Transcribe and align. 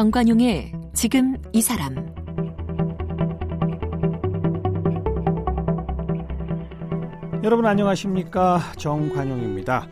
정관용의 0.00 0.72
지금 0.94 1.36
이 1.52 1.60
사람 1.60 1.94
여러분 7.44 7.66
안녕하십니까 7.66 8.60
정관용입니다. 8.78 9.88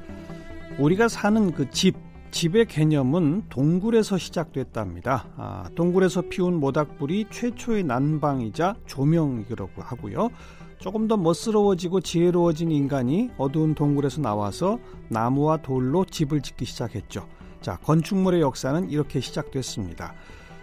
우리가 0.79 1.08
사는 1.08 1.52
그 1.52 1.68
집, 1.68 1.94
집의 2.30 2.68
개념은 2.68 3.50
동굴에서 3.50 4.16
시작됐답니다. 4.16 5.26
아, 5.36 5.68
동굴에서 5.75 6.22
피운 6.30 6.54
모닥불이 6.59 7.27
최초의 7.30 7.84
난방이자 7.84 8.77
조명이라고 8.86 9.82
하고요. 9.82 10.30
조금 10.79 11.06
더 11.06 11.18
멋스러워지고 11.18 12.00
지혜로워진 12.00 12.70
인간이 12.70 13.29
어두운 13.36 13.75
동굴에서 13.75 14.22
나와서 14.22 14.79
나무와 15.11 15.59
돌로 15.59 16.06
집을 16.06 16.40
짓기 16.40 16.64
시작했죠. 16.64 17.26
자, 17.61 17.76
건축물의 17.79 18.40
역사는 18.40 18.90
이렇게 18.90 19.21
시작됐습니다. 19.21 20.14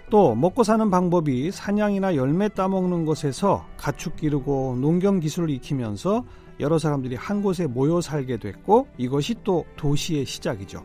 또 0.09 0.35
먹고 0.35 0.63
사는 0.63 0.89
방법이 0.89 1.51
사냥이나 1.51 2.15
열매 2.15 2.47
따먹는 2.49 3.05
것에서 3.05 3.65
가축 3.77 4.17
기르고 4.17 4.77
농경 4.79 5.19
기술을 5.19 5.49
익히면서 5.49 6.23
여러 6.59 6.77
사람들이 6.77 7.15
한 7.15 7.41
곳에 7.41 7.67
모여 7.67 8.01
살게 8.01 8.37
됐고 8.37 8.87
이것이 8.97 9.35
또 9.43 9.65
도시의 9.75 10.25
시작이죠. 10.25 10.83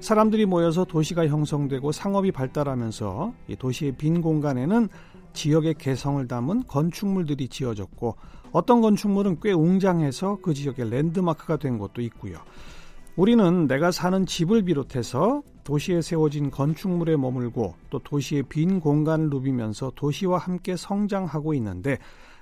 사람들이 0.00 0.46
모여서 0.46 0.84
도시가 0.84 1.26
형성되고 1.28 1.92
상업이 1.92 2.32
발달하면서 2.32 3.34
이 3.48 3.56
도시의 3.56 3.92
빈 3.92 4.20
공간에는 4.20 4.88
지역의 5.32 5.74
개성을 5.74 6.26
담은 6.26 6.64
건축물들이 6.66 7.48
지어졌고 7.48 8.16
어떤 8.52 8.80
건축물은 8.80 9.38
꽤 9.42 9.52
웅장해서 9.52 10.38
그 10.42 10.54
지역의 10.54 10.90
랜드마크가 10.90 11.56
된 11.56 11.78
곳도 11.78 12.02
있고요. 12.02 12.38
우리는 13.16 13.66
내가 13.66 13.90
사는 13.90 14.24
집을 14.24 14.62
비롯해서 14.62 15.42
도시에 15.64 16.00
세워진 16.00 16.50
건축물에 16.50 17.16
머물고 17.16 17.74
또 17.90 17.98
도시의 17.98 18.44
빈 18.44 18.80
공간을 18.80 19.28
누비면서 19.28 19.92
도시와 19.94 20.38
함께 20.38 20.76
성장하고 20.76 21.54
있는데 21.54 21.98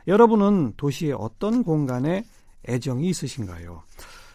여러분은 0.07 0.75
도시의 0.77 1.13
어떤 1.19 1.65
공간에 1.65 2.25
애정이 2.69 3.09
있으신가요? 3.09 3.83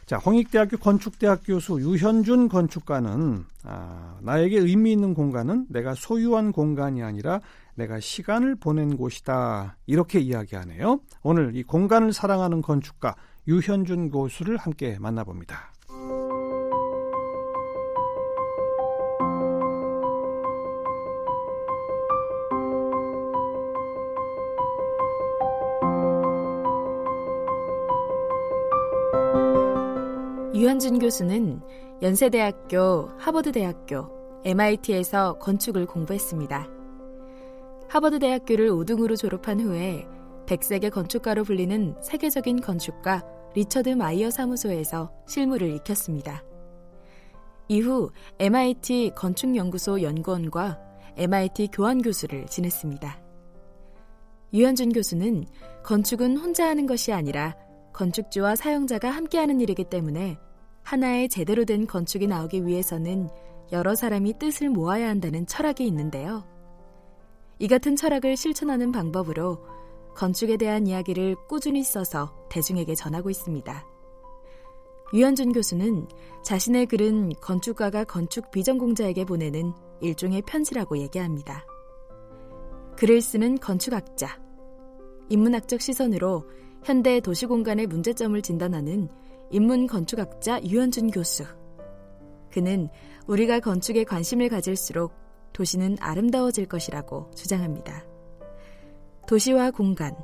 자, 0.06 0.18
홍익대학교 0.18 0.78
건축대학 0.78 1.42
교수 1.46 1.80
유현준 1.80 2.50
건축가는 2.50 3.44
아, 3.64 4.18
나에게 4.22 4.60
의미 4.60 4.92
있는 4.92 5.16
공간은 5.16 5.66
내가 5.70 5.96
소유한 5.96 6.52
공간이 6.52 7.02
아니라 7.02 7.40
내가 7.74 8.00
시간을 8.00 8.56
보낸 8.56 8.98
곳이다. 8.98 9.78
이렇게 9.88 10.20
이야기하네요. 10.20 11.00
오늘 11.24 11.56
이 11.56 11.64
공간을 11.64 12.14
사랑하는 12.14 12.62
건축가 12.62 13.16
유현준 13.48 14.12
교수를 14.12 14.58
함께 14.58 14.98
만나봅니다. 15.00 15.75
유현준 30.56 31.00
교수는 31.00 31.60
연세대학교, 32.02 33.10
하버드대학교, 33.18 34.42
MIT에서 34.46 35.38
건축을 35.38 35.86
공부했습니다. 35.86 36.70
하버드대학교를 37.90 38.70
5등으로 38.70 39.18
졸업한 39.18 39.60
후에 39.60 40.08
백색의 40.46 40.92
건축가로 40.92 41.44
불리는 41.44 41.98
세계적인 42.02 42.62
건축가 42.62 43.26
리처드 43.54 43.90
마이어 43.90 44.32
사무소에서 44.32 45.12
실무를 45.28 45.76
익혔습니다. 45.76 46.42
이후 47.68 48.12
MIT 48.40 49.12
건축연구소 49.14 50.04
연구원과 50.04 50.80
MIT 51.18 51.68
교환 51.74 52.02
교수를 52.02 52.46
지냈습니다. 52.46 53.20
유현준 54.54 54.94
교수는 54.94 55.48
건축은 55.84 56.38
혼자 56.38 56.66
하는 56.70 56.86
것이 56.86 57.12
아니라 57.12 57.58
건축주와 57.96 58.56
사용자가 58.56 59.10
함께하는 59.10 59.62
일이기 59.62 59.86
때문에 59.86 60.38
하나의 60.84 61.30
제대로 61.30 61.64
된 61.64 61.88
건축이 61.88 62.28
나오기 62.28 62.68
위해서는 62.68 63.30
여러 63.72 63.96
사람이 63.96 64.38
뜻을 64.38 64.70
모아야 64.70 65.10
한다는 65.10 65.48
철학이 65.48 65.88
있는데요. 65.88 66.46
이 67.58 67.68
같은 67.68 67.96
철학을 67.96 68.36
실천하는 68.36 68.92
방법으로 68.92 69.66
건축에 70.14 70.58
대한 70.58 70.88
이야기를 70.88 71.36
꾸준히 71.48 71.84
써서 71.84 72.36
대중에게 72.50 72.96
전하고 72.96 73.30
있습니다. 73.30 73.86
유현준 75.14 75.54
교수는 75.54 76.08
자신의 76.44 76.88
글은 76.88 77.34
건축가가 77.42 78.04
건축 78.04 78.52
비전공자에게 78.52 79.24
보내는 79.24 79.74
일종의 80.02 80.42
편지라고 80.42 80.98
얘기합니다. 80.98 81.66
글을 82.98 83.22
쓰는 83.22 83.58
건축학자, 83.58 84.40
인문학적 85.30 85.82
시선으로 85.82 86.44
현대 86.86 87.20
도시 87.20 87.48
공간의 87.48 87.88
문제점을 87.88 88.40
진단하는 88.44 89.10
인문 89.50 89.88
건축학자 89.88 90.62
유현준 90.62 91.10
교수. 91.10 91.44
그는 92.52 92.90
우리가 93.26 93.60
건축에 93.60 94.04
관심을 94.04 94.50
가질수록 94.50 95.12
도시는 95.52 95.98
아름다워질 96.00 96.68
것이라고 96.68 97.32
주장합니다. 97.34 98.06
도시와 99.26 99.72
공간, 99.72 100.16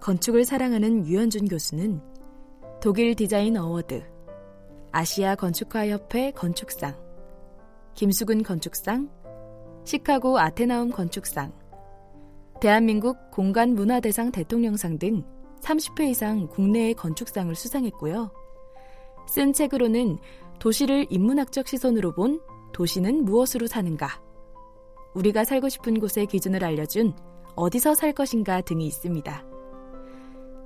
건축을 0.00 0.44
사랑하는 0.44 1.06
유현준 1.06 1.46
교수는 1.46 2.00
독일 2.82 3.14
디자인 3.14 3.56
어워드, 3.56 4.02
아시아 4.90 5.36
건축가 5.36 5.86
협회 5.86 6.32
건축상, 6.32 6.96
김수근 7.94 8.42
건축상, 8.42 9.08
시카고 9.84 10.40
아테나움 10.40 10.90
건축상, 10.90 11.52
대한민국 12.60 13.30
공간문화대상 13.30 14.32
대통령상 14.32 14.98
등 14.98 15.22
30회 15.62 16.10
이상 16.10 16.46
국내의 16.48 16.94
건축상을 16.94 17.54
수상했고요. 17.54 18.30
쓴 19.26 19.52
책으로는 19.52 20.18
도시를 20.58 21.06
인문학적 21.10 21.68
시선으로 21.68 22.12
본 22.12 22.40
도시는 22.72 23.24
무엇으로 23.24 23.66
사는가, 23.66 24.22
우리가 25.14 25.44
살고 25.44 25.68
싶은 25.68 25.98
곳의 26.00 26.26
기준을 26.26 26.64
알려준 26.64 27.14
어디서 27.56 27.94
살 27.94 28.12
것인가 28.12 28.60
등이 28.60 28.86
있습니다. 28.86 29.44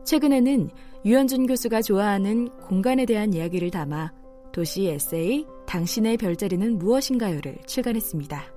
최근에는 0.05 0.71
유현준 1.05 1.47
교수가 1.47 1.83
좋아하는 1.83 2.49
공간에 2.59 3.07
대한 3.07 3.33
이야기를 3.33 3.71
담아 3.71 4.13
도시 4.53 4.87
에세이 4.87 5.47
당신의 5.67 6.19
별자리는 6.19 6.79
무엇인가요를 6.79 7.59
출간했습니다. 7.67 8.54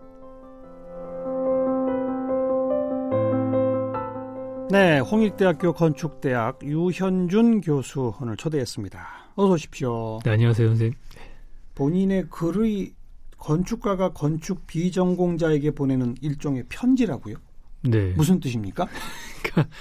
네, 4.69 4.99
홍익대학교 4.99 5.71
건축대학 5.71 6.59
유현준 6.61 7.61
교수 7.61 8.13
오늘 8.21 8.35
초대했습니다. 8.35 8.99
어서 9.35 9.53
오십시오. 9.53 10.19
네, 10.25 10.31
안녕하세요, 10.31 10.67
선생님. 10.67 10.93
본인의 11.73 12.25
글의 12.29 12.91
건축가가 13.37 14.11
건축 14.11 14.67
비전공자에게 14.67 15.71
보내는 15.71 16.15
일종의 16.21 16.65
편지라고요? 16.67 17.35
네. 17.83 18.13
무슨 18.17 18.41
뜻입니까? 18.41 18.87
그러니까 19.41 19.73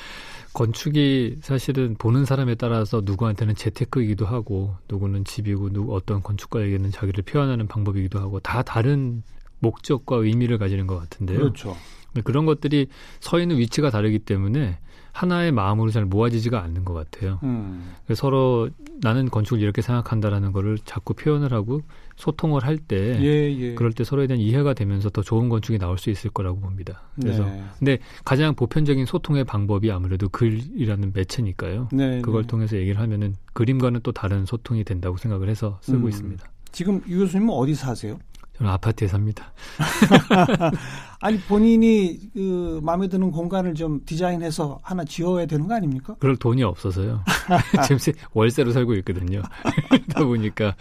건축이 0.53 1.39
사실은 1.43 1.97
보는 1.99 2.25
사람에 2.25 2.55
따라서 2.55 3.03
누구한테는 3.05 3.57
재테크이기도 3.57 4.25
하고 4.25 4.77
누구는 4.89 5.25
집이고 5.25 5.71
누구 5.71 5.97
어떤 5.97 6.23
건축가에게는 6.23 6.93
자기를 6.93 7.25
표현하는 7.25 7.67
방법이기도 7.67 8.21
하고 8.21 8.39
다 8.39 8.63
다른 8.63 9.25
목적과 9.59 10.17
의미를 10.17 10.59
가지는 10.59 10.87
것 10.87 10.97
같은데요. 10.97 11.39
그렇죠. 11.39 11.77
그런 12.23 12.47
것들이 12.47 12.89
서 13.21 13.41
있는 13.41 13.59
위치가 13.59 13.91
다르기 13.91 14.21
때문에 14.21 14.79
하나의 15.17 15.51
마음으로 15.51 15.91
잘 15.91 16.05
모아지지가 16.05 16.63
않는 16.63 16.85
것 16.85 16.93
같아요. 16.93 17.41
음. 17.43 17.95
서로 18.15 18.69
나는 19.01 19.31
건축을 19.31 19.63
이렇게 19.63 19.81
생각한다라는 19.81 20.53
거를 20.53 20.77
자꾸 20.85 21.15
표현을 21.15 21.55
하고 21.55 21.81
소통을 22.17 22.65
할때 22.65 23.19
예, 23.21 23.59
예. 23.59 23.75
그럴 23.75 23.93
때 23.93 24.05
서로에 24.05 24.27
대한 24.27 24.41
이해가 24.41 24.75
되면서 24.75 25.09
더 25.09 25.23
좋은 25.23 25.49
건축이 25.49 25.79
나올 25.79 25.97
수 25.97 26.11
있을 26.11 26.31
거라고 26.31 26.61
봅니다. 26.61 27.03
그래서 27.21 27.45
네. 27.45 27.65
근데 27.79 27.99
가장 28.25 28.55
보편적인 28.55 29.07
소통의 29.07 29.45
방법이 29.45 29.91
아무래도 29.91 30.29
글이라는 30.29 31.13
매체니까요. 31.15 31.89
네, 31.93 32.21
그걸 32.21 32.43
네. 32.43 32.47
통해서 32.47 32.77
얘기를 32.77 33.01
하면은 33.01 33.37
그림과는 33.55 34.01
또 34.03 34.13
다른 34.13 34.45
소통이 34.45 34.85
된다고 34.85 35.17
생각을 35.17 35.49
해서 35.49 35.79
쓰고 35.81 36.05
음. 36.05 36.09
있습니다. 36.09 36.47
지금 36.73 37.01
유 37.09 37.21
교수님은 37.21 37.55
어디 37.55 37.75
사세요? 37.75 38.19
저는 38.59 38.73
아파트에 38.73 39.09
삽니다. 39.09 39.53
아니 41.21 41.39
본인이 41.41 42.19
그 42.35 42.81
마음에 42.83 43.09
드는 43.09 43.31
공간을 43.31 43.75
좀 43.75 44.01
디자인해서 44.05 44.79
하나 44.83 45.05
지어야 45.05 45.47
되는 45.47 45.67
거 45.67 45.75
아닙니까? 45.75 46.15
그럴 46.19 46.37
돈이 46.37 46.63
없어서요. 46.63 47.23
지금 47.87 48.21
월세로 48.33 48.73
살고 48.73 48.95
있거든요. 48.97 49.43
그러다 49.91 50.25
보니까 50.25 50.75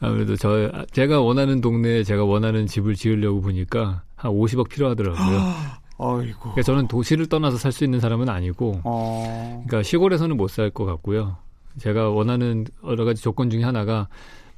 아무래도 0.00 0.36
저 0.36 0.70
제가 0.92 1.20
원하는 1.20 1.60
동네에 1.60 2.02
제가 2.04 2.24
원하는 2.24 2.66
집을 2.66 2.94
지으려고 2.94 3.40
보니까 3.40 4.02
한 4.16 4.32
50억 4.32 4.68
필요하더라고요. 4.68 5.54
어이고. 5.96 6.40
그러니까 6.40 6.62
저는 6.62 6.88
도시를 6.88 7.26
떠나서 7.26 7.56
살 7.56 7.70
수 7.70 7.84
있는 7.84 8.00
사람은 8.00 8.28
아니고, 8.28 8.80
어... 8.82 9.62
그러니까 9.66 9.82
시골에서는 9.84 10.36
못 10.36 10.50
살 10.50 10.70
것 10.70 10.84
같고요. 10.84 11.36
제가 11.78 12.10
원하는 12.10 12.66
여러 12.84 13.04
가지 13.04 13.22
조건 13.22 13.48
중에 13.48 13.62
하나가 13.62 14.08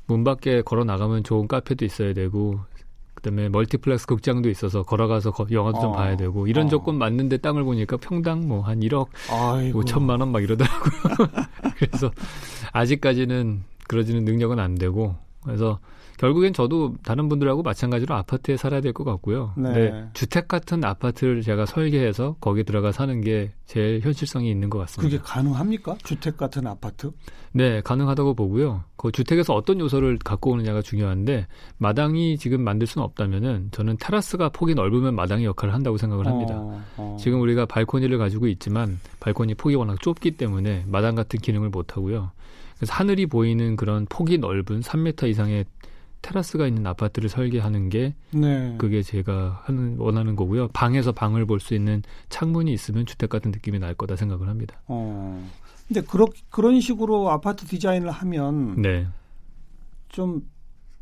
문 0.07 0.25
밖에 0.25 0.63
걸어 0.63 0.85
나가면 0.85 1.25
좋은 1.25 1.49
카페도 1.49 1.85
있어야 1.85 2.13
되고 2.15 2.61
그다음에 3.15 3.49
멀티플렉스 3.49 4.07
극장도 4.07 4.49
있어서 4.51 4.83
걸어가서 4.83 5.33
거, 5.33 5.47
영화도 5.51 5.79
어. 5.79 5.81
좀 5.81 5.93
봐야 5.93 6.17
되고 6.17 6.47
이런 6.47 6.67
어. 6.67 6.69
조건 6.69 6.97
맞는데 6.99 7.39
땅을 7.39 7.65
보니까 7.65 7.97
평당 7.97 8.47
뭐 8.47 8.61
한 8.63 8.81
1억 8.81 9.09
아이고. 9.31 9.83
5천만 9.83 10.21
원 10.21 10.31
막 10.31 10.43
이러더라고요. 10.43 11.27
그래서 11.79 12.11
아직까지는 12.73 13.63
그러지는 13.89 14.25
능력은 14.25 14.59
안 14.61 14.75
되고 14.77 15.17
그래서 15.47 15.79
결국엔 16.19 16.53
저도 16.55 16.95
다른 17.05 17.29
분들하고 17.29 17.63
마찬가지로 17.63 18.15
아파트에 18.15 18.57
살아야 18.57 18.81
될 18.81 18.93
것 18.93 19.05
같고요. 19.05 19.53
네. 19.57 19.63
근데 19.63 20.09
주택 20.15 20.49
같은 20.49 20.83
아파트를 20.83 21.43
제가 21.43 21.67
설계해서 21.67 22.37
거기 22.41 22.65
들어가 22.65 22.91
사는 22.91 23.21
게 23.21 23.53
제일 23.67 24.01
현실성이 24.01 24.51
있는 24.51 24.71
것 24.71 24.79
같습니다. 24.79 25.03
그게 25.17 25.23
가능합니까? 25.23 25.97
주택 26.03 26.39
같은 26.39 26.67
아파트? 26.67 27.13
네, 27.53 27.81
가능하다고 27.83 28.35
보고요. 28.35 28.85
그 28.97 29.13
주택에서 29.13 29.55
어떤 29.55 29.79
요소를 29.81 30.19
갖고 30.19 30.53
오느냐가 30.53 30.81
중요한데 30.81 31.47
마당이 31.79 32.39
지금 32.39 32.63
만들 32.63 32.87
수는 32.87 33.05
없다면은 33.05 33.69
저는 33.73 33.97
테라스가 34.01 34.49
폭이 34.49 34.75
넓으면 34.75 35.15
마당의 35.15 35.45
역할을 35.45 35.75
한다고 35.75 35.99
생각을 35.99 36.27
합니다. 36.27 36.55
어, 36.57 36.83
어. 36.97 37.17
지금 37.21 37.41
우리가 37.43 37.67
발코니를 37.67 38.17
가지고 38.19 38.47
있지만 38.47 38.99
발코니 39.21 39.55
폭이 39.55 39.75
워낙 39.75 40.01
좁기 40.01 40.33
때문에 40.33 40.85
마당 40.87 41.15
같은 41.15 41.39
기능을 41.41 41.69
못 41.69 41.97
하고요. 41.97 42.31
그래서 42.77 42.93
하늘이 42.93 43.27
보이는 43.27 43.77
그런 43.77 44.07
폭이 44.09 44.39
넓은 44.39 44.81
3m 44.81 45.29
이상의 45.29 45.65
테라스가 46.23 46.67
있는 46.67 46.87
아파트를 46.87 47.29
설계하는 47.29 47.89
게 47.89 48.15
네. 48.33 48.75
그게 48.79 49.03
제가 49.03 49.63
하는 49.65 49.97
원하는 49.99 50.35
거고요. 50.35 50.69
방에서 50.69 51.13
방을 51.13 51.47
볼 51.47 51.61
수 51.61 51.75
있는 51.75 52.03
창문이 52.31 52.73
있으면 52.73 53.07
주택 53.07 53.31
같은 53.31 53.51
느낌이 53.51 53.79
날 53.79 53.95
거다 53.95 54.17
생각을 54.17 54.49
합니다. 54.49 54.81
어. 54.89 55.49
근데 55.87 56.01
그렇 56.01 56.27
그런 56.51 56.81
식으로 56.81 57.31
아파트 57.31 57.65
디자인을 57.67 58.11
하면 58.11 58.83
네. 58.83 59.07
좀 60.09 60.43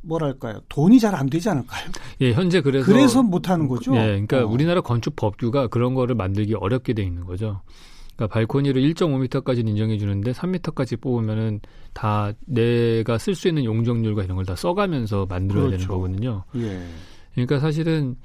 뭐랄까요 0.03 0.61
돈이 0.69 1.01
잘 1.01 1.15
안 1.15 1.31
되지 1.31 1.49
않을까요? 1.49 1.89
예, 2.21 2.33
현재 2.35 2.61
그래서 2.61 2.85
그래서 2.85 3.23
못 3.23 3.49
하는 3.49 3.67
거죠. 3.69 3.95
예, 3.97 4.07
그러니까 4.07 4.45
어. 4.45 4.47
우리나라 4.47 4.83
건축 4.83 5.17
법규가 5.17 5.69
그런 5.69 5.95
거를 5.95 6.15
만들기 6.15 6.55
어렵게 6.55 6.93
돼 6.93 7.03
있는 7.03 7.25
거죠. 7.25 7.63
그러니까 8.17 8.33
발코니를 8.33 8.81
1.5m까지는 8.83 9.69
인정해 9.71 9.99
주는데 9.99 10.33
3m까지 10.33 11.01
뽑으면은 11.01 11.61
다 11.93 12.33
내가 12.47 13.19
쓸 13.19 13.35
수 13.35 13.49
있는 13.49 13.65
용적률과 13.65 14.23
이런 14.25 14.37
걸 14.37 14.45
다 14.45 14.55
써가면서 14.57 15.27
만들어야 15.27 15.65
그렇죠. 15.67 15.79
되는 15.79 15.89
거거든요. 15.89 16.45
예. 16.57 16.87
그러니까 17.35 17.59
사실은 17.59 18.17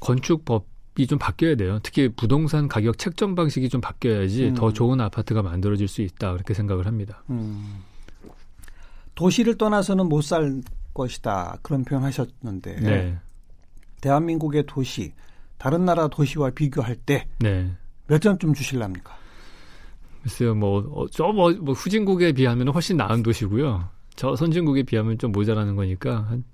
건축법 0.00 0.66
이 0.98 1.06
좀 1.06 1.16
바뀌어야 1.16 1.54
돼요. 1.54 1.78
특히 1.84 2.08
부동산 2.08 2.66
가격 2.66 2.98
책정 2.98 3.36
방식이 3.36 3.68
좀 3.68 3.80
바뀌어야지 3.80 4.46
음. 4.48 4.54
더 4.54 4.72
좋은 4.72 5.00
아파트가 5.00 5.42
만들어질 5.42 5.86
수 5.86 6.02
있다 6.02 6.32
그렇게 6.32 6.54
생각을 6.54 6.86
합니다. 6.86 7.22
음. 7.30 7.84
도시를 9.14 9.56
떠나서는 9.56 10.08
못 10.08 10.22
살 10.22 10.60
것이다 10.94 11.58
그런 11.62 11.84
표현하셨는데 11.84 12.80
네. 12.80 13.16
대한민국의 14.00 14.64
도시 14.66 15.12
다른 15.58 15.84
나라 15.84 16.08
도시와 16.08 16.50
비교할 16.50 16.96
때몇 16.96 18.20
점쯤 18.20 18.54
주실랍니까? 18.54 19.16
글쎄요, 20.28 20.54
뭐, 20.54 20.84
어, 20.94 21.06
저, 21.10 21.28
뭐, 21.28 21.50
뭐, 21.52 21.72
후진국에 21.72 22.32
비하면 22.32 22.68
훨씬 22.68 22.98
나은 22.98 23.22
도시고요. 23.22 23.88
저 24.14 24.36
선진국에 24.36 24.82
비하면 24.82 25.16
좀 25.16 25.32
모자라는 25.32 25.74
거니까, 25.74 26.26
한, 26.28 26.44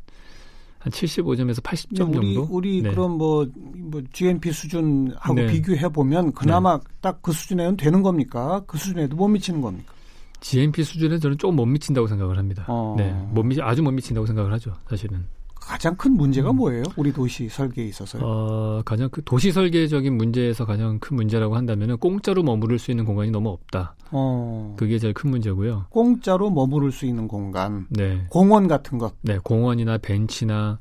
한 0.79 0.93
75점에서 0.93 1.61
80점 1.61 2.17
우리, 2.17 2.35
정도? 2.35 2.55
우리 2.55 2.83
네. 2.83 2.91
그럼 2.91 3.19
뭐, 3.19 3.47
뭐, 3.57 4.01
GNP 4.13 4.53
수준하고 4.53 5.35
네. 5.35 5.47
비교해 5.49 5.89
보면 5.89 6.33
그나마 6.33 6.79
네. 6.79 6.85
딱그 7.01 7.33
수준에는 7.33 7.77
되는 7.77 8.03
겁니까? 8.03 8.63
그 8.69 8.79
수준에도 8.79 9.17
못 9.17 9.27
미치는 9.27 9.61
겁니까? 9.61 9.93
GNP 10.41 10.85
수준에 10.85 11.19
저는 11.19 11.37
조금 11.39 11.57
못 11.57 11.67
미친다고 11.67 12.07
생각을 12.07 12.39
합니다. 12.39 12.65
어. 12.69 12.95
네. 12.97 13.11
못 13.31 13.43
미, 13.43 13.61
아주 13.61 13.83
못 13.83 13.91
미친다고 13.91 14.25
생각을 14.27 14.53
하죠, 14.53 14.73
사실은. 14.89 15.27
가장 15.67 15.97
큰 15.97 16.13
문제가 16.13 16.51
음. 16.51 16.57
뭐예요? 16.57 16.83
우리 16.97 17.13
도시 17.13 17.49
설계에 17.49 17.87
있어서요? 17.87 18.23
어, 18.25 18.83
가장 18.85 19.09
그 19.11 19.23
도시 19.25 19.51
설계적인 19.51 20.17
문제에서 20.17 20.67
가장 20.67 20.99
큰 20.99 21.17
문제라고 21.17 21.57
한다면은 21.57 21.97
공짜로 21.97 22.43
머무를 22.43 22.79
수 22.79 22.91
있는 22.91 23.05
공간이 23.05 23.31
너무 23.31 23.49
없다. 23.51 23.97
어. 24.11 24.75
그게 24.79 24.99
제일 24.99 25.15
큰 25.15 25.31
문제고요. 25.31 25.87
공짜로 25.89 26.51
머무를 26.51 26.93
수 26.93 27.07
있는 27.07 27.27
공간. 27.27 27.87
네. 27.89 28.27
공원 28.29 28.69
같은 28.69 28.99
것. 28.99 29.15
네, 29.23 29.39
공원이나 29.43 29.99
벤치나 29.99 30.79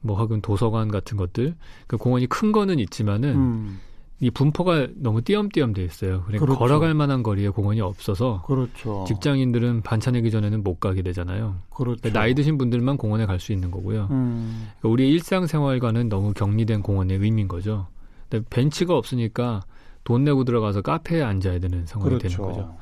뭐 0.00 0.18
혹은 0.18 0.40
도서관 0.40 0.88
같은 0.88 1.16
것들. 1.16 1.54
그 1.86 1.96
공원이 1.96 2.26
큰 2.26 2.52
거는 2.52 2.78
있지만은 2.80 3.34
음. 3.36 3.80
이 4.20 4.30
분포가 4.30 4.88
너무 4.96 5.22
띄엄띄엄 5.22 5.72
돼 5.74 5.84
있어요. 5.84 6.22
그러니까 6.22 6.44
그렇죠. 6.44 6.58
걸어갈 6.58 6.92
만한 6.94 7.22
거리에 7.22 7.50
공원이 7.50 7.80
없어서 7.80 8.42
그렇죠. 8.46 9.04
직장인들은 9.06 9.82
반찬하기 9.82 10.30
전에는 10.32 10.64
못 10.64 10.80
가게 10.80 11.02
되잖아요. 11.02 11.56
그렇죠. 11.70 12.00
그러니까 12.00 12.20
나이 12.20 12.34
드신 12.34 12.58
분들만 12.58 12.96
공원에 12.96 13.26
갈 13.26 13.38
수 13.38 13.52
있는 13.52 13.70
거고요. 13.70 14.08
음. 14.10 14.70
그러니까 14.80 14.88
우리의 14.88 15.10
일상생활과는 15.12 16.08
너무 16.08 16.32
격리된 16.32 16.82
공원의 16.82 17.18
의미인 17.18 17.46
거죠. 17.46 17.86
근데 18.28 18.44
벤치가 18.50 18.96
없으니까 18.96 19.60
돈 20.02 20.24
내고 20.24 20.42
들어가서 20.42 20.82
카페에 20.82 21.22
앉아야 21.22 21.60
되는 21.60 21.86
상황이 21.86 22.18
되는 22.18 22.36
그렇죠. 22.36 22.42
거죠. 22.42 22.76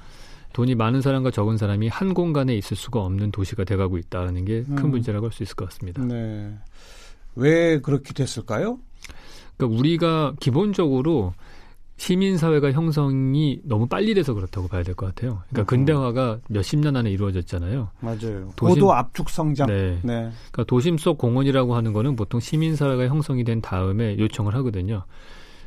돈이 0.55 0.75
많은 0.75 1.03
사람과 1.03 1.31
적은 1.31 1.59
사람이 1.59 1.89
한 1.89 2.15
공간에 2.15 2.55
있을 2.57 2.79
수가 2.79 3.01
없는 3.05 3.31
도시가 3.31 3.65
돼가고 3.65 3.99
있다는 3.99 4.47
게큰 4.47 4.79
음. 4.79 4.91
문제라고 4.91 5.27
할수 5.27 5.43
있을 5.43 5.55
것 5.55 5.69
같습니다. 5.69 6.03
네. 6.03 6.55
왜 7.35 7.79
그렇게 7.81 8.15
됐을까요? 8.15 8.79
그러니까 9.57 9.79
우리가 9.79 10.35
기본적으로 10.41 11.35
시민 11.99 12.37
사회가 12.37 12.73
형성이 12.73 13.59
너무 13.65 13.87
빨리 13.87 14.13
돼서 14.13 14.35
그렇다고 14.35 14.69
봐야 14.69 14.83
될 14.83 14.95
것 14.95 15.07
같아요. 15.07 15.43
그러니까 15.49 15.63
음. 15.63 15.65
근대화가 15.65 16.41
몇십 16.51 16.79
년 16.81 16.95
안에 16.97 17.11
이루어졌잖아요. 17.11 17.89
맞아요. 18.01 18.53
도심, 18.57 18.75
고도 18.81 18.93
압축 18.93 19.31
성장. 19.31 19.67
네. 19.69 19.99
네. 20.03 20.31
그러니까 20.53 20.65
도심 20.67 20.99
속 20.99 21.17
공원이라고 21.17 21.75
하는 21.75 21.95
거는 21.95 22.15
보통 22.17 22.39
시민 22.39 22.77
사회가 22.77 23.07
형성이 23.09 23.45
된 23.45 23.63
다음에 23.63 24.19
요청을 24.19 24.55
하거든요. 24.57 25.05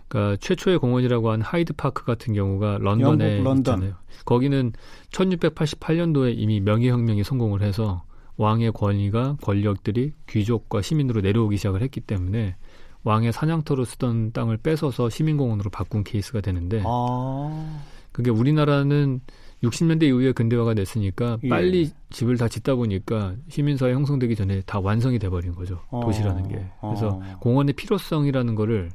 그러니까 0.07 0.37
최초의 0.39 0.77
공원이라고 0.79 1.31
한 1.31 1.41
하이드 1.41 1.73
파크 1.73 2.03
같은 2.05 2.33
경우가 2.35 2.77
런던에 2.79 3.37
영국, 3.37 3.43
런던. 3.43 3.75
있잖아요. 3.77 3.95
거기는 4.25 4.71
1688년도에 5.11 6.33
이미 6.37 6.59
명예혁명이 6.59 7.23
성공을 7.23 7.61
해서 7.61 8.03
왕의 8.37 8.71
권위가 8.73 9.37
권력들이 9.41 10.13
귀족과 10.29 10.81
시민으로 10.81 11.21
내려오기 11.21 11.57
시작을 11.57 11.81
했기 11.81 11.99
때문에 12.01 12.55
왕의 13.03 13.31
사냥터로 13.31 13.85
쓰던 13.85 14.33
땅을 14.33 14.57
뺏어서 14.57 15.09
시민공원으로 15.09 15.69
바꾼 15.69 16.03
케이스가 16.03 16.41
되는데 16.41 16.83
아. 16.85 17.81
그게 18.11 18.29
우리나라는 18.29 19.21
60년대 19.63 20.03
이후에 20.03 20.31
근대화가 20.31 20.73
됐으니까 20.73 21.37
예. 21.43 21.49
빨리 21.49 21.91
집을 22.11 22.37
다 22.37 22.47
짓다 22.47 22.75
보니까 22.75 23.35
시민사회 23.49 23.93
형성되기 23.93 24.35
전에 24.35 24.61
다 24.65 24.79
완성이 24.79 25.19
돼버린 25.19 25.53
거죠 25.53 25.81
어. 25.89 26.01
도시라는 26.01 26.47
게 26.47 26.65
그래서 26.81 27.09
어. 27.09 27.37
공원의 27.39 27.73
필요성이라는 27.73 28.55
거를 28.55 28.89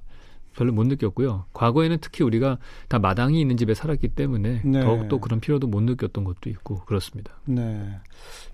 별로 0.55 0.73
못 0.73 0.87
느꼈고요. 0.87 1.47
과거에는 1.53 1.99
특히 2.01 2.25
우리가 2.25 2.59
다 2.89 2.99
마당이 2.99 3.41
있는 3.41 3.57
집에 3.57 3.75
살았기 3.75 4.09
때문에 4.09 4.63
네. 4.65 4.81
더욱더 4.81 5.19
그런 5.19 5.41
필요도 5.41 5.67
못 5.67 5.83
느꼈던 5.83 6.25
것도 6.25 6.49
있고 6.51 6.81
그렇습니다. 6.85 7.33
네. 7.45 7.89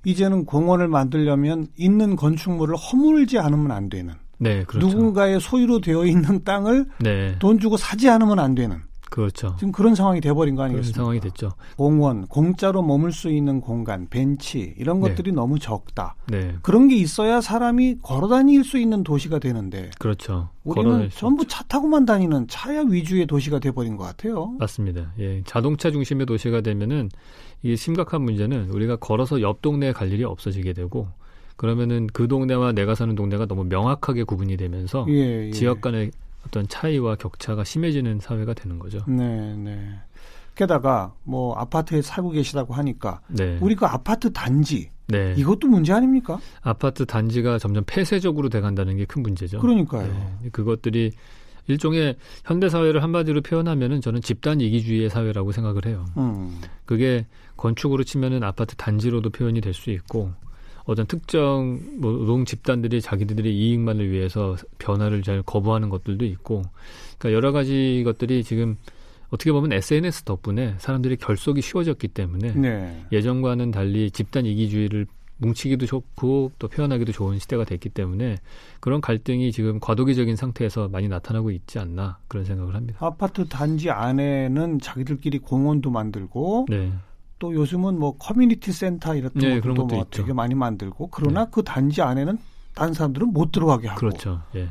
이제는 0.05 0.47
공원을 0.47 0.89
만들려면 0.89 1.69
있는 1.77 2.17
건축물을 2.17 2.75
허물지 2.75 3.39
않으면 3.39 3.71
안 3.71 3.89
되는 3.89 4.15
네, 4.41 4.65
그렇죠. 4.65 4.87
누군가의 4.87 5.41
소유로 5.41 5.81
되어 5.81 6.07
있는 6.07 6.43
땅을 6.45 6.87
네. 6.99 7.37
돈 7.39 7.61
주고 7.61 7.77
사지 7.77 8.09
않으면 8.09 8.39
안 8.39 8.55
되는 8.55 8.81
그렇죠. 9.11 9.57
지금 9.59 9.73
그런 9.73 9.95
상황이 9.95 10.21
돼버린 10.21 10.55
거 10.55 10.63
아니겠습니까? 10.63 10.95
그런 10.95 11.05
상황이 11.05 11.21
됐죠. 11.21 11.51
공원, 11.77 12.27
공짜로 12.29 12.81
머물 12.81 13.13
수 13.13 13.29
있는 13.29 13.61
공간, 13.61 14.09
벤치 14.09 14.75
이런 14.79 15.01
네. 15.01 15.09
것들이 15.09 15.33
네. 15.33 15.35
너무 15.35 15.59
적다. 15.59 16.15
네. 16.29 16.55
그런 16.63 16.89
게 16.89 16.95
있어야 16.97 17.41
사람이 17.41 17.99
걸어 18.03 18.29
다닐 18.29 18.65
수 18.65 18.79
있는 18.79 19.03
도시가 19.03 19.41
되는데. 19.41 19.91
그렇죠. 19.99 20.49
우리는 20.63 21.11
전부 21.11 21.47
차 21.47 21.65
타고만 21.65 22.07
다니는 22.07 22.47
차야 22.49 22.83
위주의 22.83 23.27
도시가 23.27 23.59
돼버린 23.59 23.97
것 23.97 24.05
같아요. 24.05 24.55
맞습니다. 24.59 25.13
예, 25.19 25.43
자동차 25.45 25.91
중심의 25.91 26.27
도시가 26.27 26.61
되면은 26.61 27.11
이 27.63 27.77
심각한 27.77 28.23
문제는 28.23 28.71
우리가 28.71 28.97
걸어서 28.97 29.41
옆 29.43 29.61
동네에 29.61 29.93
갈 29.93 30.13
일이 30.13 30.25
없어지게 30.25 30.73
되고 30.73 31.09
그러면은 31.61 32.07
그 32.07 32.27
동네와 32.27 32.73
내가 32.73 32.95
사는 32.95 33.15
동네가 33.15 33.45
너무 33.45 33.65
명확하게 33.65 34.23
구분이 34.25 34.57
되면서 34.57 35.05
예, 35.11 35.49
예. 35.49 35.51
지역 35.51 35.83
간의 35.83 36.11
어떤 36.47 36.67
차이와 36.67 37.17
격차가 37.17 37.65
심해지는 37.65 38.19
사회가 38.19 38.55
되는 38.55 38.79
거죠. 38.79 39.05
네, 39.07 39.55
네. 39.57 39.91
게다가 40.55 41.13
뭐 41.23 41.55
아파트에 41.57 42.01
살고 42.01 42.31
계시다고 42.31 42.73
하니까 42.73 43.21
네. 43.29 43.59
우리 43.61 43.75
그 43.75 43.85
아파트 43.85 44.33
단지 44.33 44.89
네. 45.09 45.35
이것도 45.37 45.69
문제 45.69 45.93
아닙니까? 45.93 46.41
아파트 46.63 47.05
단지가 47.05 47.59
점점 47.59 47.85
폐쇄적으로 47.87 48.49
돼간다는 48.49 48.97
게 48.97 49.05
큰 49.05 49.23
문제죠. 49.23 49.59
그러니까요. 49.59 50.39
네. 50.43 50.49
그것들이 50.53 51.13
일종의 51.67 52.17
현대 52.47 52.71
사회를 52.71 53.03
한마디로 53.03 53.43
표현하면은 53.43 54.01
저는 54.01 54.23
집단 54.23 54.63
이기주의의 54.63 55.11
사회라고 55.11 55.53
생각을 55.53 55.85
해요. 55.85 56.07
음. 56.17 56.59
그게 56.87 57.27
건축으로 57.59 58.03
치면은 58.05 58.45
아파트 58.45 58.75
단지로도 58.77 59.29
표현이 59.29 59.61
될 59.61 59.75
수 59.75 59.91
있고 59.91 60.33
어떤 60.91 61.07
특정 61.07 61.79
뭐 61.99 62.11
노동 62.11 62.45
집단들이 62.45 63.01
자기들의 63.01 63.55
이익만을 63.55 64.11
위해서 64.11 64.57
변화를 64.79 65.23
잘 65.23 65.41
거부하는 65.41 65.89
것들도 65.89 66.25
있고, 66.25 66.63
그러니까 67.17 67.37
여러 67.37 67.53
가지 67.53 68.03
것들이 68.05 68.43
지금 68.43 68.77
어떻게 69.29 69.53
보면 69.53 69.73
SNS 69.73 70.25
덕분에 70.25 70.75
사람들이 70.79 71.17
결속이 71.17 71.63
쉬워졌기 71.63 72.09
때문에 72.09 72.55
네. 72.55 73.05
예전과는 73.13 73.71
달리 73.71 74.11
집단 74.11 74.45
이기주의를 74.47 75.07
뭉치기도 75.37 75.87
좋고 75.87 76.51
또 76.59 76.67
표현하기도 76.67 77.13
좋은 77.13 77.39
시대가 77.39 77.65
됐기 77.65 77.91
때문에 77.91 78.39
그런 78.81 79.01
갈등이 79.01 79.53
지금 79.53 79.79
과도기적인 79.79 80.35
상태에서 80.35 80.89
많이 80.89 81.07
나타나고 81.07 81.53
있지 81.53 81.79
않나 81.79 82.19
그런 82.27 82.45
생각을 82.45 82.75
합니다. 82.75 82.99
아파트 83.01 83.49
단지 83.49 83.91
안에는 83.91 84.81
자기들끼리 84.81 85.39
공원도 85.39 85.93
만들고 85.93 86.67
네. 86.69 86.93
또 87.41 87.55
요즘은 87.55 87.99
뭐 87.99 88.17
커뮤니티 88.19 88.71
센터 88.71 89.17
이런 89.17 89.31
네, 89.35 89.59
것도 89.59 89.87
뭐 89.87 90.07
되게 90.11 90.33
많이 90.33 90.55
만들고 90.55 91.09
그러나 91.09 91.47
네. 91.47 91.51
그 91.51 91.65
단지 91.65 92.03
안에는 92.03 92.39
다른 92.75 92.93
사람들은 92.93 93.33
못 93.33 93.51
들어가게 93.51 93.89
하고 93.89 93.99
그렇죠. 93.99 94.43
예. 94.55 94.65
못 94.65 94.71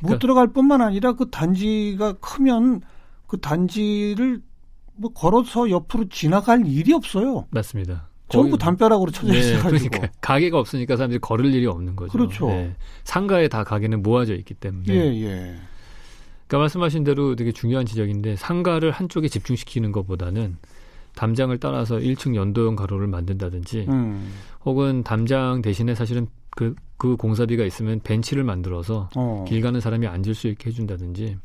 그러니까, 0.00 0.18
들어갈 0.18 0.48
뿐만 0.48 0.80
아니라 0.80 1.12
그 1.12 1.28
단지가 1.30 2.14
크면 2.14 2.80
그 3.26 3.38
단지를 3.38 4.40
뭐 4.96 5.12
걸어서 5.12 5.70
옆으로 5.70 6.08
지나갈 6.08 6.66
일이 6.66 6.92
없어요. 6.94 7.46
맞습니다. 7.50 8.08
전부 8.30 8.56
담벼락으로 8.56 9.10
쳐져 9.10 9.32
네, 9.32 9.40
있어가지고. 9.40 9.90
그러니까 9.90 10.12
가게가 10.22 10.58
없으니까 10.58 10.96
사람들이 10.96 11.20
걸을 11.20 11.52
일이 11.52 11.66
없는 11.66 11.96
거죠. 11.96 12.12
그렇죠. 12.12 12.46
네. 12.46 12.74
상가에 13.04 13.48
다 13.48 13.62
가게는 13.62 14.02
모아져 14.02 14.34
있기 14.34 14.54
때문에. 14.54 14.94
예, 14.94 15.22
예. 15.22 15.56
그러니까 16.46 16.58
말씀하신 16.58 17.04
대로 17.04 17.36
되게 17.36 17.52
중요한 17.52 17.84
지적인데 17.84 18.36
상가를 18.36 18.90
한쪽에 18.90 19.28
집중시키는 19.28 19.92
것보다는 19.92 20.56
담장을 21.14 21.56
따라서 21.58 21.96
1층 21.96 22.34
연도형 22.34 22.76
가로를 22.76 23.06
만든다든지 23.06 23.86
음. 23.88 24.32
혹은 24.64 25.02
담장 25.02 25.62
대신에 25.62 25.94
사실은 25.94 26.26
그, 26.50 26.74
그 26.96 27.16
공사비가 27.16 27.64
있으면 27.64 28.00
벤치를 28.02 28.44
만들어서 28.44 29.08
어. 29.16 29.44
길 29.48 29.60
가는 29.60 29.80
사람이 29.80 30.06
앉을 30.06 30.34
수 30.34 30.48
있게 30.48 30.70
해준다든지 30.70 31.36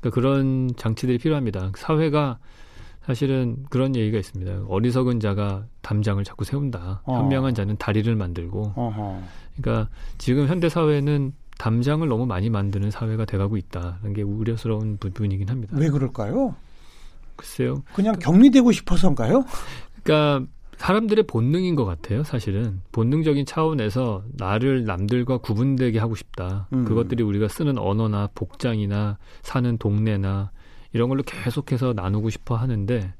그러니까 0.00 0.14
그런 0.14 0.70
장치들이 0.76 1.18
필요합니다. 1.18 1.72
사회가 1.76 2.38
사실은 3.02 3.64
그런 3.70 3.96
얘기가 3.96 4.18
있습니다. 4.18 4.66
어리석은 4.68 5.20
자가 5.20 5.64
담장을 5.82 6.22
자꾸 6.24 6.44
세운다. 6.44 7.02
어. 7.04 7.18
현명한 7.18 7.54
자는 7.54 7.76
다리를 7.76 8.14
만들고. 8.14 8.72
어허. 8.76 9.22
그러니까 9.56 9.90
지금 10.18 10.46
현대 10.46 10.68
사회는 10.68 11.32
담장을 11.58 12.06
너무 12.08 12.26
많이 12.26 12.48
만드는 12.50 12.90
사회가 12.90 13.24
돼가고 13.24 13.56
있다는 13.56 14.14
게 14.14 14.22
우려스러운 14.22 14.96
부분이긴 14.98 15.48
합니다. 15.48 15.76
왜 15.78 15.90
그럴까요? 15.90 16.54
글쎄요. 17.40 17.82
그냥 17.94 18.18
격리되고 18.18 18.70
싶어서인가요? 18.70 19.44
그러니까 20.02 20.46
사람들의 20.76 21.26
본능인 21.26 21.74
것 21.74 21.84
같아요. 21.84 22.22
사실은 22.22 22.80
본능적인 22.92 23.46
차원에서 23.46 24.24
나를 24.34 24.84
남들과 24.84 25.38
구분되게 25.38 25.98
하고 25.98 26.14
싶다. 26.14 26.68
음. 26.72 26.84
그것들이 26.84 27.22
우리가 27.22 27.48
쓰는 27.48 27.78
언어나 27.78 28.28
복장이나 28.34 29.18
사는 29.42 29.78
동네나 29.78 30.50
이런 30.92 31.08
걸로 31.08 31.22
계속해서 31.22 31.92
나누고 31.94 32.30
싶어 32.30 32.56
하는데 32.56 33.12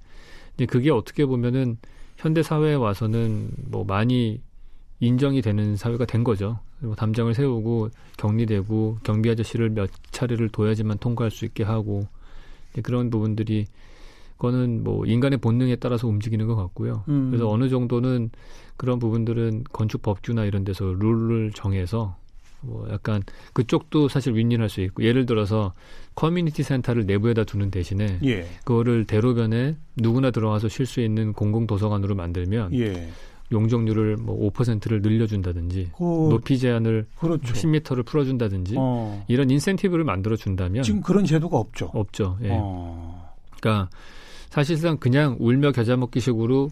이제 0.55 0.67
그게 0.67 0.91
어떻게 0.91 1.25
보면은 1.25 1.79
현대 2.17 2.43
사회에 2.43 2.75
와서는 2.75 3.51
뭐 3.69 3.85
많이 3.85 4.41
인정이 5.01 5.41
되는 5.41 5.77
사회가 5.77 6.05
된 6.05 6.25
거죠. 6.25 6.59
그리고 6.79 6.95
담장을 6.95 7.33
세우고 7.33 7.91
격리되고 8.19 8.99
경비 9.03 9.31
아저씨를 9.31 9.71
몇 9.71 9.91
차례를 10.11 10.51
둬야지만 10.51 10.99
통과할 10.99 11.31
수 11.31 11.45
있게 11.47 11.65
하고 11.65 12.07
그런 12.83 13.11
부분들이 13.11 13.67
그거는 14.41 14.83
뭐 14.83 15.05
인간의 15.05 15.39
본능에 15.39 15.77
따라서 15.77 16.09
움직이는 16.09 16.47
것 16.47 16.57
같고요. 16.57 17.05
음. 17.09 17.31
그래서 17.31 17.47
어느 17.49 17.69
정도는 17.69 18.31
그런 18.79 18.99
부분들은 18.99 19.65
건축 19.71 20.01
법규나 20.01 20.47
이런 20.47 20.65
데서 20.65 20.95
룰을 20.99 21.53
정해서 21.55 22.17
뭐 22.63 22.89
약간 22.91 23.23
그쪽도 23.53 24.09
사실 24.09 24.35
윈윈할 24.35 24.71
수 24.71 24.81
있고 24.81 25.03
예를 25.05 25.27
들어서 25.27 25.75
커뮤니티 26.15 26.63
센터를 26.63 27.05
내부에다 27.05 27.45
두는 27.45 27.71
대신에 27.71 28.19
예. 28.25 28.47
그거를 28.65 29.05
대로변에 29.05 29.77
누구나 29.97 30.31
들어와서 30.31 30.69
쉴 30.69 30.87
수 30.87 31.03
있는 31.03 31.35
공공 31.35 31.67
도서관으로 31.67 32.15
만들면 32.15 32.73
예. 32.75 33.11
용적률을 33.53 34.17
뭐 34.17 34.51
5%를 34.53 35.03
늘려준다든지 35.03 35.91
그, 35.99 36.03
높이 36.03 36.59
제한을 36.59 37.07
그렇죠. 37.19 37.53
10m를 37.53 38.07
풀어준다든지 38.07 38.77
어. 38.79 39.23
이런 39.29 39.51
인센티브를 39.51 40.05
만들어 40.05 40.37
준다면 40.37 40.83
지금 40.83 41.03
그런 41.03 41.27
제도가 41.27 41.59
없죠. 41.59 41.91
없죠. 41.93 42.39
예. 42.43 42.49
어. 42.53 43.35
그러니까 43.61 43.91
사실상 44.51 44.99
그냥 44.99 45.37
울며 45.39 45.73
겨자 45.73 45.97
먹기식으로 45.97 46.71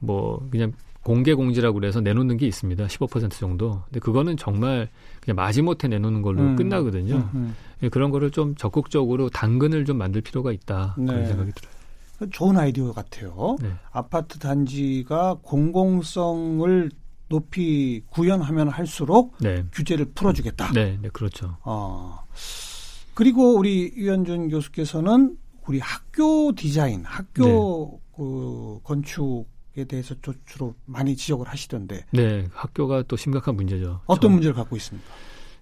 뭐 0.00 0.46
그냥 0.50 0.72
공개 1.02 1.32
공지라고 1.32 1.74
그래서 1.74 2.00
내놓는 2.00 2.36
게 2.36 2.46
있습니다. 2.46 2.86
15% 2.86 3.30
정도. 3.30 3.82
근데 3.86 4.00
그거는 4.00 4.36
정말 4.36 4.88
그냥 5.20 5.36
마지못해 5.36 5.88
내놓는 5.88 6.20
걸로 6.22 6.42
음. 6.42 6.56
끝나거든요. 6.56 7.16
음, 7.16 7.30
음. 7.34 7.56
예, 7.82 7.88
그런 7.88 8.10
거를 8.10 8.30
좀 8.30 8.54
적극적으로 8.54 9.30
당근을 9.30 9.86
좀 9.86 9.96
만들 9.96 10.20
필요가 10.20 10.52
있다. 10.52 10.96
네. 10.98 11.06
그런 11.06 11.26
생각이 11.26 11.52
들어요. 11.52 12.30
좋은 12.30 12.58
아이디어 12.58 12.92
같아요. 12.92 13.56
네. 13.62 13.70
아파트 13.92 14.38
단지가 14.38 15.38
공공성을 15.40 16.90
높이 17.30 18.02
구현하면 18.10 18.68
할수록 18.68 19.36
네. 19.40 19.64
규제를 19.72 20.06
풀어주겠다. 20.14 20.72
네, 20.72 20.98
네, 21.00 21.08
그렇죠. 21.10 21.56
어. 21.62 22.18
그리고 23.14 23.56
우리 23.56 23.92
유현준 23.96 24.48
교수께서는 24.48 25.36
우리 25.70 25.78
학교 25.78 26.52
디자인, 26.52 27.04
학교 27.04 27.44
네. 27.44 28.16
그 28.16 28.80
건축 28.82 29.46
에 29.76 29.84
대해서 29.84 30.16
주로 30.46 30.74
많이 30.84 31.14
지적을 31.14 31.46
하시던데. 31.46 32.06
네, 32.10 32.48
학교가 32.52 33.04
또 33.06 33.16
심각한 33.16 33.54
문제죠. 33.54 34.00
어떤 34.06 34.32
문제를 34.32 34.52
갖고 34.52 34.74
있습니까? 34.74 35.08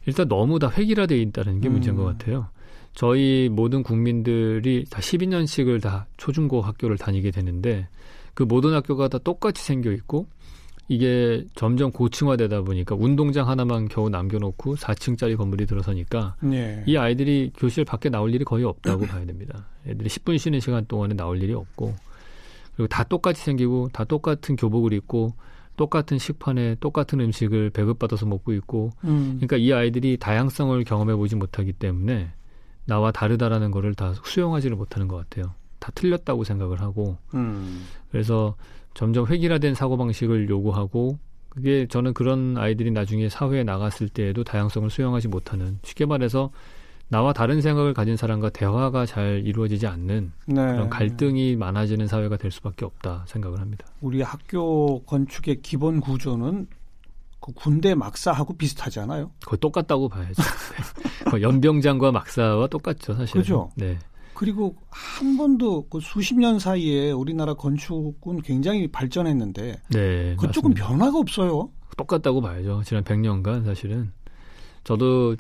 일단 0.07 0.27
너무 0.29 0.59
다 0.59 0.71
획일화되어 0.71 1.19
있다는 1.19 1.61
게 1.61 1.69
음. 1.69 1.75
문제인 1.75 1.95
것 1.95 2.05
같아요. 2.05 2.49
저희 2.95 3.51
모든 3.53 3.83
국민들이 3.83 4.87
다 4.89 4.99
12년씩을 5.01 5.83
다 5.83 6.07
초중고 6.17 6.63
학교를 6.63 6.97
다니게 6.97 7.31
되는데 7.31 7.87
그 8.33 8.45
모든 8.45 8.73
학교가 8.73 9.09
다 9.09 9.19
똑같이 9.19 9.63
생겨 9.63 9.93
있고 9.93 10.27
이게 10.89 11.45
점점 11.55 11.93
고층화되다 11.93 12.63
보니까 12.63 12.95
운동장 12.99 13.49
하나만 13.49 13.89
겨우 13.89 14.09
남겨놓고 14.09 14.77
4층짜리 14.77 15.37
건물이 15.37 15.67
들어서니까 15.67 16.37
네. 16.41 16.83
이 16.87 16.97
아이들이 16.97 17.53
교실 17.57 17.85
밖에 17.85 18.09
나올 18.09 18.35
일이 18.35 18.45
거의 18.45 18.65
없다고 18.65 19.07
봐야 19.07 19.25
됩니다. 19.27 19.67
애들이 19.87 20.09
10분 20.09 20.39
쉬는 20.39 20.61
시간 20.61 20.87
동안에 20.87 21.15
나올 21.15 21.43
일이 21.43 21.53
없고 21.53 21.95
그리고 22.75 22.89
다 22.89 23.05
똑같이 23.05 23.43
생기고 23.43 23.91
다 23.93 24.05
똑같은 24.05 24.57
교복을 24.57 24.95
입고 24.95 25.35
똑같은 25.77 26.19
식판에 26.19 26.77
똑같은 26.81 27.21
음식을 27.21 27.71
배급받아서 27.71 28.27
먹고 28.27 28.53
있고 28.55 28.91
음. 29.05 29.37
그러니까 29.37 29.59
이 29.59 29.73
아이들이 29.73 30.17
다양성을 30.17 30.83
경험해 30.85 31.15
보지 31.17 31.37
못하기 31.37 31.75
때문에 31.75 32.31
나와 32.87 33.13
다르다라는 33.13 33.71
거를 33.71 33.95
다 33.95 34.15
수용하지를 34.25 34.77
못하는 34.77 35.07
것 35.07 35.17
같아요. 35.17 35.55
다 35.79 35.93
틀렸다고 35.95 36.45
생각을 36.45 36.81
하고 36.81 37.19
음. 37.35 37.85
그래서 38.11 38.57
점점 38.99 39.29
획일화된 39.29 39.77
사고방식을 39.77 40.49
요구하고 40.49 41.21
그게 41.51 41.87
저는 41.87 42.15
그런 42.15 42.59
아이들이 42.59 42.91
나중에 42.91 43.29
사회에 43.29 43.63
나갔을 43.63 44.09
때에도 44.09 44.43
다양성을 44.43 44.91
수용하지 44.91 45.29
못하는 45.29 45.79
쉽게 45.85 46.05
말해서 46.05 46.51
나와 47.07 47.33
다른 47.33 47.61
생각을 47.61 47.95
가진 47.95 48.17
사람과 48.17 48.51
대화가 48.51 49.07
잘 49.07 49.47
이루어지지 49.47 49.87
않는 49.87 50.33
네. 50.47 50.55
그런 50.55 50.91
갈등이 50.91 51.55
많아지는 51.55 52.09
사회가 52.09 52.39
될 52.39 52.51
수밖에 52.51 52.85
없다 52.85 53.25
생각을 53.29 53.61
합니다. 53.61 53.87
우리 54.01 54.21
학교 54.21 55.01
건축의 55.05 55.63
기본 55.63 56.01
구조는 56.01 56.67
그 57.39 57.53
군대 57.53 57.95
막사하고 57.95 58.57
비슷하지 58.57 58.99
않아요? 58.99 59.31
거의 59.47 59.61
똑같다고 59.61 60.09
봐야죠. 60.09 60.43
네. 61.31 61.39
연병장과 61.41 62.11
막사와 62.11 62.67
똑같죠, 62.67 63.15
사실. 63.15 63.43
그죠? 63.43 63.71
네. 63.77 63.97
그리고 64.39 64.77
한 64.89 65.37
번도 65.37 65.89
그 65.89 65.99
수십 65.99 66.39
년 66.39 66.61
사이에 66.61 67.11
우리나라 67.11 67.55
건축은 67.55 68.41
굉장히 68.43 68.87
발전했는데 68.87 69.81
네, 69.91 70.37
그쪽은 70.37 70.71
맞습니다. 70.71 70.87
변화가 70.87 71.19
없어요. 71.19 71.69
똑같다고 71.97 72.41
봐야죠. 72.41 72.83
지난 72.85 73.03
100년간 73.03 73.65
사실은 73.65 74.13
저도 74.85 75.35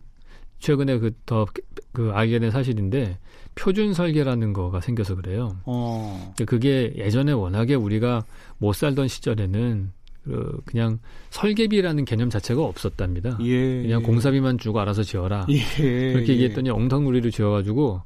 최근에 0.59 0.99
그 0.99 1.12
더그 1.26 1.62
그 1.93 2.11
알게 2.12 2.40
된 2.40 2.50
사실인데 2.50 3.19
표준 3.55 3.95
설계라는 3.95 4.52
거가 4.52 4.81
생겨서 4.81 5.14
그래요. 5.14 5.57
어. 5.64 6.35
그게 6.45 6.93
예전에 6.97 7.31
워낙에 7.31 7.76
우리가 7.76 8.25
못 8.59 8.73
살던 8.73 9.07
시절에는 9.07 9.93
그 10.25 10.61
그냥 10.64 10.99
설계비라는 11.31 12.05
개념 12.05 12.31
자체가 12.31 12.64
없었답니다. 12.64 13.38
예. 13.43 13.83
그냥 13.83 14.02
공사비만 14.02 14.59
주고 14.59 14.81
알아서 14.81 15.05
지어라. 15.05 15.47
예. 15.50 16.12
그렇게 16.14 16.33
얘기했더니 16.33 16.71
엉덩무리를 16.71 17.31
지어가지고 17.31 18.02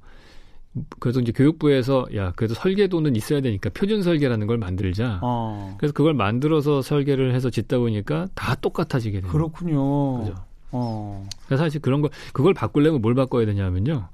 그래서 0.99 1.21
이제 1.21 1.33
교육부에서 1.33 2.07
야 2.17 2.33
그래도 2.35 2.55
설계도는 2.55 3.15
있어야 3.17 3.41
되니까 3.41 3.71
표준 3.71 4.03
설계라는 4.03 4.47
걸 4.47 4.59
만들자. 4.59 5.21
어. 5.23 5.75
그래서 5.79 5.93
그걸 5.93 6.15
만들어서 6.15 6.81
설계를 6.81 7.35
해서 7.35 7.51
짓다 7.51 7.79
보니까 7.79 8.29
다 8.35 8.55
똑같아지게 8.55 9.21
돼요. 9.21 9.31
그렇군요. 9.31 10.21
그죠. 10.21 10.35
어. 10.71 11.29
그래서 11.47 11.65
사실 11.65 11.81
그런 11.83 12.01
거 12.01 12.09
그걸 12.33 12.55
바꾸려면 12.55 13.03
뭘 13.03 13.15
바꿔야 13.15 13.45
되냐면요. 13.45 14.09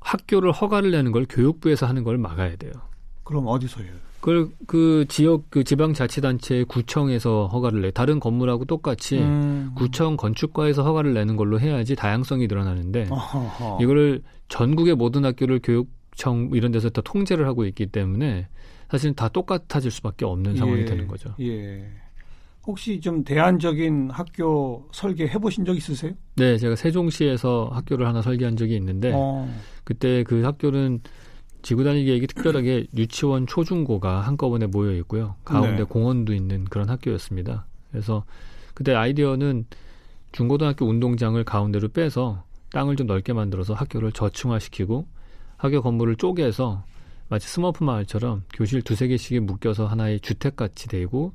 학교를 0.00 0.52
허가를 0.52 0.92
내는 0.92 1.12
걸 1.12 1.26
교육부에서 1.28 1.86
하는 1.86 2.04
걸 2.04 2.16
막아야 2.16 2.56
돼요. 2.56 2.72
그럼 3.24 3.46
어디서 3.46 3.82
해요? 3.82 3.92
그걸 4.20 4.48
그 4.66 5.06
지역 5.08 5.50
그 5.50 5.64
지방자치단체 5.64 6.64
구청에서 6.64 7.46
허가를 7.46 7.80
내. 7.82 7.90
다른 7.90 8.20
건물하고 8.20 8.66
똑같이 8.66 9.18
음. 9.18 9.72
구청 9.74 10.16
건축과에서 10.16 10.84
허가를 10.84 11.14
내는 11.14 11.36
걸로 11.36 11.58
해야지 11.58 11.96
다양성이 11.96 12.46
늘어나는데 12.46 13.08
어허허. 13.10 13.82
이거를 13.82 14.22
전국의 14.48 14.94
모든 14.94 15.24
학교를 15.24 15.60
교육청 15.62 16.50
이런 16.52 16.70
데서 16.70 16.90
다 16.90 17.00
통제를 17.02 17.46
하고 17.46 17.64
있기 17.64 17.86
때문에 17.86 18.48
사실은 18.90 19.14
다 19.14 19.28
똑같아질 19.28 19.90
수밖에 19.90 20.24
없는 20.26 20.56
상황이 20.56 20.82
예. 20.82 20.84
되는 20.84 21.06
거죠. 21.06 21.34
예. 21.40 21.82
혹시 22.66 23.00
좀 23.00 23.24
대안적인 23.24 24.10
학교 24.10 24.86
설계 24.92 25.26
해보신 25.26 25.64
적 25.64 25.74
있으세요? 25.74 26.12
네, 26.36 26.58
제가 26.58 26.76
세종시에서 26.76 27.70
학교를 27.72 28.06
하나 28.06 28.20
설계한 28.20 28.56
적이 28.56 28.76
있는데 28.76 29.12
어. 29.14 29.48
그때 29.84 30.22
그 30.24 30.42
학교는 30.42 31.00
지구 31.62 31.84
단위 31.84 32.04
계획이 32.04 32.26
특별하게 32.26 32.86
유치원 32.96 33.46
초중고가 33.46 34.20
한꺼번에 34.20 34.66
모여 34.66 34.92
있고요. 34.98 35.36
가운데 35.44 35.78
네. 35.78 35.82
공원도 35.84 36.34
있는 36.34 36.64
그런 36.64 36.88
학교였습니다. 36.88 37.66
그래서 37.90 38.24
그때 38.74 38.94
아이디어는 38.94 39.66
중고등학교 40.32 40.86
운동장을 40.86 41.42
가운데로 41.42 41.88
빼서 41.88 42.44
땅을 42.72 42.96
좀 42.96 43.06
넓게 43.06 43.32
만들어서 43.32 43.74
학교를 43.74 44.12
저층화시키고 44.12 45.06
학교 45.56 45.82
건물을 45.82 46.16
쪼개서 46.16 46.84
마치 47.28 47.48
스머프 47.48 47.84
마을처럼 47.84 48.42
교실 48.54 48.82
두세 48.82 49.08
개씩이 49.08 49.40
묶여서 49.40 49.86
하나의 49.86 50.20
주택같이 50.20 50.88
되고 50.88 51.32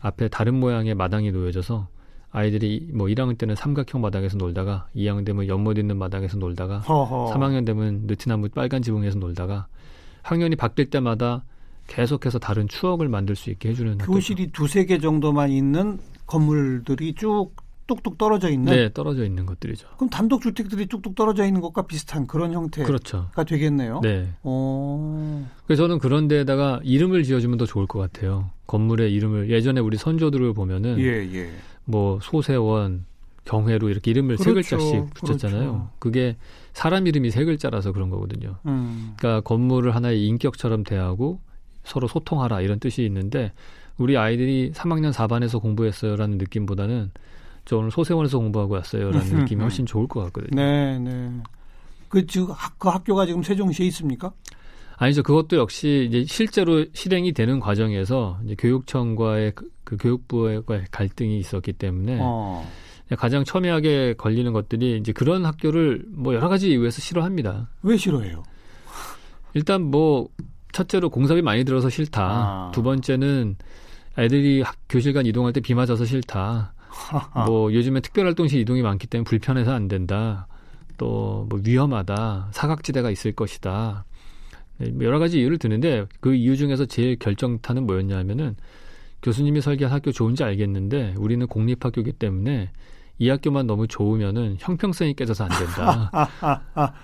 앞에 0.00 0.28
다른 0.28 0.54
모양의 0.54 0.94
마당이 0.94 1.30
놓여져서 1.32 1.88
아이들이 2.30 2.88
뭐 2.92 3.06
1학년 3.06 3.38
때는 3.38 3.54
삼각형 3.54 4.00
마당에서 4.00 4.36
놀다가 4.36 4.88
2학년 4.94 5.24
되면 5.24 5.46
연못 5.48 5.78
있는 5.78 5.96
마당에서 5.96 6.36
놀다가 6.38 6.78
허허. 6.80 7.32
3학년 7.34 7.64
되면 7.64 8.02
느티나무 8.06 8.48
빨간 8.50 8.82
지붕에서 8.82 9.18
놀다가 9.18 9.66
학년이 10.22 10.56
바뀔 10.56 10.90
때마다 10.90 11.44
계속해서 11.86 12.38
다른 12.38 12.68
추억을 12.68 13.08
만들 13.08 13.34
수 13.34 13.50
있게 13.50 13.70
해주는 13.70 13.98
교실이 13.98 14.44
학교죠. 14.44 14.52
두세 14.52 14.84
개 14.84 14.98
정도만 14.98 15.50
있는 15.50 15.98
건물들이 16.26 17.14
쭉 17.14 17.52
뚝뚝 17.88 18.18
떨어져 18.18 18.50
있는 18.50 18.70
네 18.70 18.92
떨어져 18.92 19.24
있는 19.24 19.46
것들이죠. 19.46 19.88
그럼 19.96 20.10
단독 20.10 20.42
주택들이 20.42 20.86
뚝뚝 20.86 21.14
떨어져 21.14 21.46
있는 21.46 21.62
것과 21.62 21.86
비슷한 21.86 22.26
그런 22.26 22.52
형태가 22.52 22.86
그렇죠. 22.86 23.30
되겠네요. 23.46 24.00
네. 24.02 24.28
오. 24.42 25.42
그래서 25.66 25.84
저는 25.84 25.98
그런 25.98 26.28
데에다가 26.28 26.80
이름을 26.84 27.22
지어주면 27.22 27.56
더 27.56 27.64
좋을 27.64 27.86
것 27.86 27.98
같아요. 27.98 28.50
건물의 28.66 29.10
이름을 29.14 29.48
예전에 29.48 29.80
우리 29.80 29.96
선조들을 29.96 30.52
보면은 30.52 30.98
예, 30.98 31.26
예. 31.32 31.50
뭐 31.88 32.18
소세원, 32.20 33.06
경회로 33.46 33.88
이렇게 33.88 34.10
이름을 34.10 34.36
그렇죠. 34.36 34.44
세 34.44 34.52
글자씩 34.52 35.14
붙였잖아요. 35.14 35.60
그렇죠. 35.60 35.90
그게 35.98 36.36
사람 36.74 37.06
이름이 37.06 37.30
세 37.30 37.44
글자라서 37.44 37.92
그런 37.92 38.10
거거든요. 38.10 38.56
음. 38.66 39.14
그러니까 39.16 39.40
건물을 39.40 39.94
하나의 39.94 40.26
인격처럼 40.26 40.84
대하고 40.84 41.40
서로 41.84 42.06
소통하라 42.06 42.60
이런 42.60 42.78
뜻이 42.78 43.04
있는데 43.04 43.52
우리 43.96 44.18
아이들이 44.18 44.70
3학년 44.72 45.12
4반에서 45.14 45.62
공부했어요라는 45.62 46.36
느낌보다는 46.36 47.10
저 47.64 47.78
오늘 47.78 47.90
소세원에서 47.90 48.38
공부하고 48.38 48.74
왔어요라는 48.74 49.26
음, 49.32 49.38
느낌이 49.40 49.62
음. 49.62 49.64
훨씬 49.64 49.86
좋을 49.86 50.08
것 50.08 50.22
같거든요. 50.24 50.62
네, 50.62 50.98
네. 50.98 51.30
그 52.10 52.26
지금 52.26 52.48
그 52.76 52.88
학교가 52.88 53.24
지금 53.24 53.42
세종시에 53.42 53.86
있습니까? 53.86 54.32
아니죠. 54.98 55.22
그것도 55.22 55.56
역시 55.56 56.06
이제 56.08 56.24
실제로 56.24 56.84
실행이 56.92 57.32
되는 57.32 57.60
과정에서 57.60 58.38
이제 58.44 58.54
교육청과의 58.58 59.52
그, 59.54 59.70
그 59.84 59.96
교육부의 59.96 60.62
갈등이 60.90 61.38
있었기 61.38 61.74
때문에 61.74 62.18
어. 62.20 62.68
가장 63.16 63.44
첨예하게 63.44 64.14
걸리는 64.18 64.52
것들이 64.52 64.98
이제 64.98 65.12
그런 65.12 65.46
학교를 65.46 66.04
뭐 66.10 66.34
여러 66.34 66.48
가지 66.48 66.70
이유에서 66.70 67.00
싫어합니다. 67.00 67.68
왜 67.82 67.96
싫어해요? 67.96 68.42
일단 69.54 69.82
뭐 69.82 70.28
첫째로 70.72 71.08
공사비 71.10 71.42
많이 71.42 71.64
들어서 71.64 71.88
싫다. 71.88 72.22
아. 72.22 72.70
두 72.74 72.82
번째는 72.82 73.56
애들이 74.18 74.62
학, 74.62 74.74
교실 74.88 75.12
간 75.12 75.24
이동할 75.26 75.52
때 75.52 75.60
비 75.60 75.74
맞아서 75.74 76.04
싫다. 76.04 76.74
뭐 77.46 77.72
요즘에 77.72 78.00
특별활동시 78.00 78.58
이동이 78.60 78.82
많기 78.82 79.06
때문에 79.06 79.24
불편해서 79.24 79.72
안 79.72 79.86
된다. 79.88 80.48
또 80.98 81.46
뭐 81.48 81.60
위험하다. 81.64 82.48
사각지대가 82.50 83.10
있을 83.10 83.32
것이다. 83.32 84.04
네, 84.78 84.90
뭐 84.90 85.04
여러 85.04 85.18
가지 85.18 85.40
이유를 85.40 85.58
드는데 85.58 86.06
그 86.20 86.34
이유 86.34 86.56
중에서 86.56 86.86
제일 86.86 87.16
결정타는 87.18 87.86
뭐였냐면은 87.86 88.56
교수님이 89.22 89.60
설계한 89.60 89.92
학교 89.92 90.12
좋은지 90.12 90.44
알겠는데 90.44 91.14
우리는 91.18 91.46
공립학교이기 91.46 92.12
때문에 92.12 92.70
이 93.18 93.28
학교만 93.28 93.66
너무 93.66 93.88
좋으면은 93.88 94.56
형평성이 94.60 95.14
깨져서 95.14 95.44
안 95.44 95.50
된다. 95.50 96.10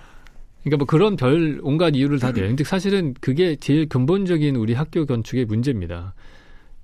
그러니까 0.63 0.77
뭐 0.77 0.87
그런 0.87 1.15
별 1.15 1.59
온갖 1.61 1.95
이유를 1.95 2.19
다 2.19 2.31
내요. 2.31 2.47
근데 2.47 2.63
사실은 2.63 3.13
그게 3.19 3.55
제일 3.57 3.87
근본적인 3.87 4.55
우리 4.55 4.73
학교 4.73 5.05
건축의 5.05 5.45
문제입니다. 5.45 6.15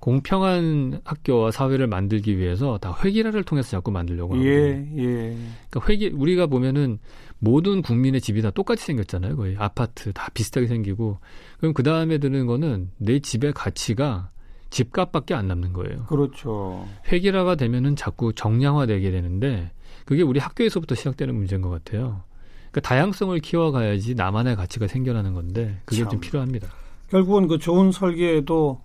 공평한 0.02 1.00
학교와 1.04 1.52
사회를 1.52 1.86
만들기 1.86 2.36
위해서 2.36 2.76
다 2.78 2.92
회기라를 3.04 3.44
통해서 3.44 3.70
자꾸 3.70 3.92
만들려고 3.92 4.34
하거든요. 4.34 4.50
예, 4.52 4.88
예. 4.96 5.36
그러니까 5.70 5.88
회기 5.88 6.08
우리가 6.08 6.48
보면은 6.48 6.98
모든 7.38 7.82
국민의 7.82 8.20
집이 8.20 8.42
다 8.42 8.50
똑같이 8.50 8.84
생겼잖아요. 8.84 9.36
거의 9.36 9.54
아파트 9.56 10.12
다 10.12 10.28
비슷하게 10.34 10.66
생기고 10.66 11.18
그럼 11.58 11.72
그 11.72 11.84
다음에 11.84 12.18
드는 12.18 12.46
거는 12.46 12.90
내 12.98 13.20
집의 13.20 13.52
가치가 13.52 14.30
집값밖에 14.70 15.34
안 15.34 15.46
남는 15.46 15.72
거예요. 15.72 16.06
그렇죠. 16.06 16.84
회기라가 17.06 17.54
되면은 17.54 17.94
자꾸 17.94 18.32
정량화되게 18.32 19.08
되는데 19.08 19.70
그게 20.04 20.22
우리 20.22 20.40
학교에서부터 20.40 20.96
시작되는 20.96 21.32
문제인 21.32 21.62
것 21.62 21.70
같아요. 21.70 22.24
그러니까 22.72 22.80
다양성을 22.88 23.38
키워가야지 23.38 24.16
나만의 24.16 24.56
가치가 24.56 24.88
생겨나는 24.88 25.32
건데 25.32 25.80
그게 25.84 26.00
참. 26.02 26.10
좀 26.10 26.20
필요합니다. 26.20 26.66
결국은 27.08 27.46
그 27.46 27.58
좋은 27.58 27.92
설계도 27.92 28.80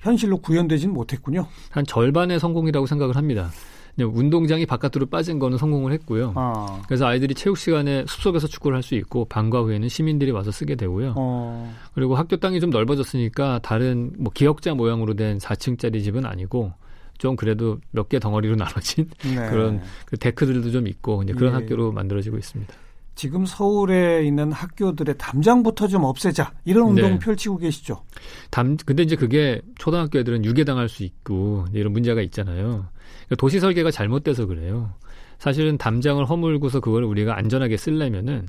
현실로 0.00 0.38
구현되지는 0.38 0.94
못했군요. 0.94 1.46
한 1.70 1.84
절반의 1.86 2.38
성공이라고 2.40 2.86
생각을 2.86 3.16
합니다. 3.16 3.50
운동장이 3.98 4.66
바깥으로 4.66 5.06
빠진 5.06 5.38
거는 5.38 5.56
성공을 5.56 5.90
했고요. 5.92 6.34
아. 6.36 6.82
그래서 6.86 7.06
아이들이 7.06 7.34
체육 7.34 7.56
시간에 7.56 8.04
숲속에서 8.06 8.46
축구를 8.46 8.76
할 8.76 8.82
수 8.82 8.94
있고 8.94 9.24
방과 9.24 9.60
후에는 9.62 9.88
시민들이 9.88 10.30
와서 10.32 10.50
쓰게 10.50 10.74
되고요. 10.74 11.14
어. 11.16 11.74
그리고 11.94 12.14
학교 12.14 12.36
땅이 12.36 12.60
좀 12.60 12.68
넓어졌으니까 12.70 13.60
다른 13.62 14.12
뭐 14.18 14.30
기역자 14.34 14.74
모양으로 14.74 15.14
된 15.14 15.38
4층짜리 15.38 16.04
집은 16.04 16.26
아니고 16.26 16.72
좀 17.16 17.36
그래도 17.36 17.78
몇 17.90 18.10
개 18.10 18.18
덩어리로 18.18 18.56
나눠진 18.60 19.08
네. 19.22 19.48
그런 19.48 19.80
그 20.04 20.18
데크들도 20.18 20.70
좀 20.70 20.86
있고 20.88 21.22
이제 21.22 21.32
그런 21.32 21.52
네. 21.54 21.60
학교로 21.60 21.92
만들어지고 21.92 22.36
있습니다. 22.36 22.74
지금 23.16 23.46
서울에 23.46 24.24
있는 24.24 24.52
학교들의 24.52 25.16
담장부터 25.18 25.88
좀 25.88 26.04
없애자 26.04 26.52
이런 26.66 26.88
운동 26.90 27.12
네. 27.12 27.18
펼치고 27.18 27.56
계시죠. 27.56 28.02
담 28.50 28.76
근데 28.84 29.02
이제 29.02 29.16
그게 29.16 29.60
초등학교 29.78 30.18
애들은 30.18 30.44
유괴당할 30.44 30.88
수 30.88 31.02
있고 31.02 31.64
이런 31.72 31.92
문제가 31.92 32.20
있잖아요. 32.20 32.86
그러니까 33.24 33.36
도시 33.38 33.58
설계가 33.58 33.90
잘못돼서 33.90 34.46
그래요. 34.46 34.92
사실은 35.38 35.78
담장을 35.78 36.24
허물고서 36.24 36.80
그걸 36.80 37.04
우리가 37.04 37.36
안전하게 37.36 37.78
쓰려면은 37.78 38.46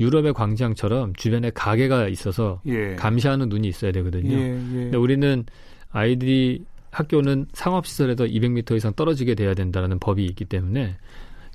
유럽의 0.00 0.34
광장처럼 0.34 1.14
주변에 1.14 1.50
가게가 1.50 2.08
있어서 2.08 2.60
예. 2.66 2.96
감시하는 2.96 3.48
눈이 3.48 3.68
있어야 3.68 3.92
되거든요. 3.92 4.32
예, 4.32 4.54
예. 4.54 4.58
근데 4.58 4.96
우리는 4.96 5.44
아이들이 5.92 6.64
학교는 6.90 7.46
상업시설에서 7.52 8.24
200m 8.24 8.76
이상 8.76 8.92
떨어지게 8.94 9.36
돼야 9.36 9.54
된다는 9.54 10.00
법이 10.00 10.24
있기 10.24 10.46
때문에 10.46 10.96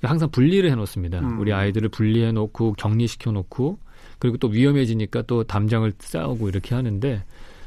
항상 0.02 0.30
분리를 0.30 0.70
해놓습니다. 0.70 1.20
음. 1.20 1.40
우리 1.40 1.54
아이들을 1.54 1.90
분리해놓고 1.90 2.74
격리시켜놓고 2.74 3.80
그리고 4.20 4.38
또 4.38 4.48
위험해지니까 4.48 5.24
또 5.24 5.44
담장을 5.44 5.92
쌓고 6.00 6.48
이렇게 6.50 6.76
하는데 6.76 7.24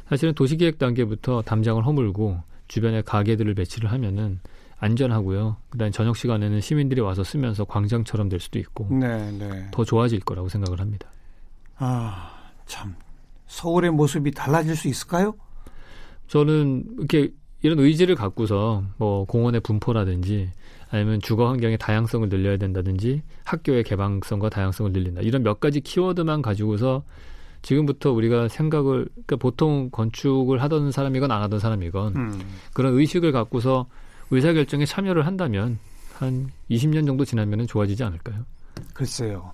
사실은 0.08 0.34
도시계획 0.34 0.78
단계부터 0.78 1.42
담장을 1.42 1.84
허물고 1.84 2.38
주변에 2.68 3.02
가게들을 3.02 3.54
배치를 3.54 3.90
하면은 3.92 4.40
안전하고요. 4.78 5.56
그다음 5.70 5.90
저녁 5.90 6.16
시간에는 6.16 6.60
시민들이 6.60 7.00
와서 7.00 7.24
쓰면서 7.24 7.64
광장처럼 7.64 8.28
될 8.28 8.38
수도 8.40 8.58
있고 8.58 8.86
네, 8.90 9.32
네. 9.32 9.68
더 9.72 9.84
좋아질 9.84 10.20
거라고 10.20 10.48
생각을 10.48 10.80
합니다. 10.80 11.10
아 11.76 12.38
참 12.68 12.94
서울의 13.46 13.90
모습이 13.90 14.30
달라질 14.30 14.76
수 14.76 14.86
있을까요? 14.86 15.34
저는 16.28 16.84
이렇게 16.98 17.32
이런 17.62 17.80
의지를 17.80 18.14
갖고서 18.14 18.84
뭐 18.98 19.24
공원의 19.24 19.62
분포라든지 19.62 20.52
아니면 20.90 21.20
주거 21.20 21.48
환경의 21.48 21.78
다양성을 21.78 22.28
늘려야 22.28 22.56
된다든지 22.56 23.22
학교의 23.44 23.84
개방성과 23.84 24.48
다양성을 24.48 24.92
늘린다. 24.92 25.20
이런 25.22 25.42
몇 25.42 25.60
가지 25.60 25.80
키워드만 25.80 26.42
가지고서 26.42 27.02
지금부터 27.62 28.12
우리가 28.12 28.48
생각을 28.48 29.08
그러니까 29.12 29.36
보통 29.36 29.90
건축을 29.90 30.62
하던 30.62 30.92
사람이건 30.92 31.30
안 31.30 31.42
하던 31.42 31.58
사람이건 31.58 32.16
음. 32.16 32.40
그런 32.72 32.94
의식을 32.94 33.32
갖고서 33.32 33.86
의사 34.30 34.52
결정에 34.52 34.84
참여를 34.84 35.26
한다면 35.26 35.78
한 36.14 36.50
20년 36.70 37.06
정도 37.06 37.24
지나면 37.24 37.66
좋아지지 37.66 38.04
않을까요? 38.04 38.44
글쎄요. 38.94 39.52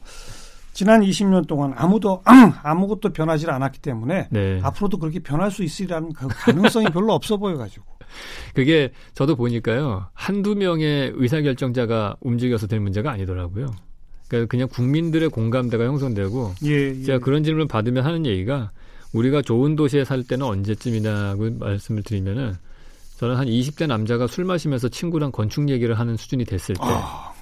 지난 0.73 1.01
20년 1.03 1.47
동안 1.47 1.73
아무도 1.77 2.23
아무것도 2.63 3.13
변하지 3.13 3.49
않았기 3.49 3.81
때문에 3.81 4.29
네. 4.31 4.61
앞으로도 4.63 4.99
그렇게 4.99 5.21
변할 5.21 5.51
수 5.51 5.63
있으리라는 5.63 6.13
그 6.13 6.27
가능성이 6.29 6.87
별로 6.87 7.15
없어 7.15 7.37
보여 7.37 7.57
가지고. 7.57 7.94
그게 8.55 8.93
저도 9.15 9.37
보니까요 9.37 10.07
한두 10.13 10.55
명의 10.55 11.13
의사결정자가 11.15 12.17
움직여서 12.21 12.67
될 12.67 12.81
문제가 12.81 13.11
아니더라고요. 13.11 13.67
그러니까 14.29 14.49
그냥 14.49 14.69
국민들의 14.69 15.29
공감대가 15.29 15.85
형성되고 15.85 16.55
예, 16.65 16.71
예. 16.71 17.03
제가 17.03 17.19
그런 17.19 17.45
질문을 17.45 17.69
받으면 17.69 18.05
하는 18.05 18.27
얘기가 18.27 18.71
우리가 19.13 19.43
좋은 19.43 19.77
도시에 19.77 20.05
살 20.05 20.25
때는 20.25 20.45
언제쯤이냐고 20.47 21.51
말씀을 21.59 22.03
드리면은 22.03 22.55
저는 23.17 23.37
한 23.37 23.47
20대 23.47 23.87
남자가 23.87 24.27
술 24.27 24.45
마시면서 24.45 24.89
친구랑 24.89 25.31
건축 25.31 25.69
얘기를 25.69 25.99
하는 25.99 26.17
수준이 26.17 26.45
됐을 26.45 26.75
때 26.75 26.81
아, 26.83 27.33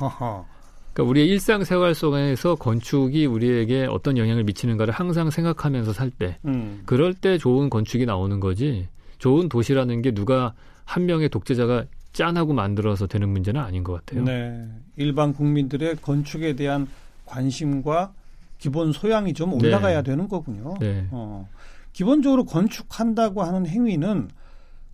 그러니까 0.93 1.11
우리의 1.11 1.29
일상생활 1.29 1.95
속에서 1.95 2.55
건축이 2.57 3.27
우리에게 3.27 3.87
어떤 3.89 4.19
영향을 4.19 4.45
미치는가를 4.45 4.93
항상 4.93 5.31
생각하면서 5.31 5.93
살 5.93 6.11
때, 6.11 6.39
음. 6.45 6.83
그럴 6.85 7.15
때 7.15 7.39
좋은 7.39 7.71
건축이 7.71 8.05
나오는 8.05 8.39
거지. 8.41 8.89
좋은 9.23 9.49
도시라는 9.49 10.03
게 10.03 10.11
누가 10.11 10.53
한 10.85 11.07
명의 11.07 11.29
독재자가 11.29 11.85
짠하고 12.13 12.55
만들어서 12.55 13.07
되는 13.07 13.29
문제는 13.29 13.61
아닌 13.61 13.85
것 13.85 13.93
같아요. 13.93 14.25
네. 14.25 14.69
일반 14.97 15.33
국민들의 15.33 15.95
건축에 16.03 16.57
대한 16.57 16.89
관심과 17.27 18.15
기본 18.59 18.91
소양이 18.91 19.33
좀 19.33 19.55
올라가야 19.55 20.03
네. 20.03 20.11
되는 20.11 20.27
거군요. 20.27 20.75
네. 20.81 21.07
어. 21.13 21.49
기본적으로 21.93 22.45
건축한다고 22.45 23.45
하는 23.45 23.65
행위는 23.65 24.29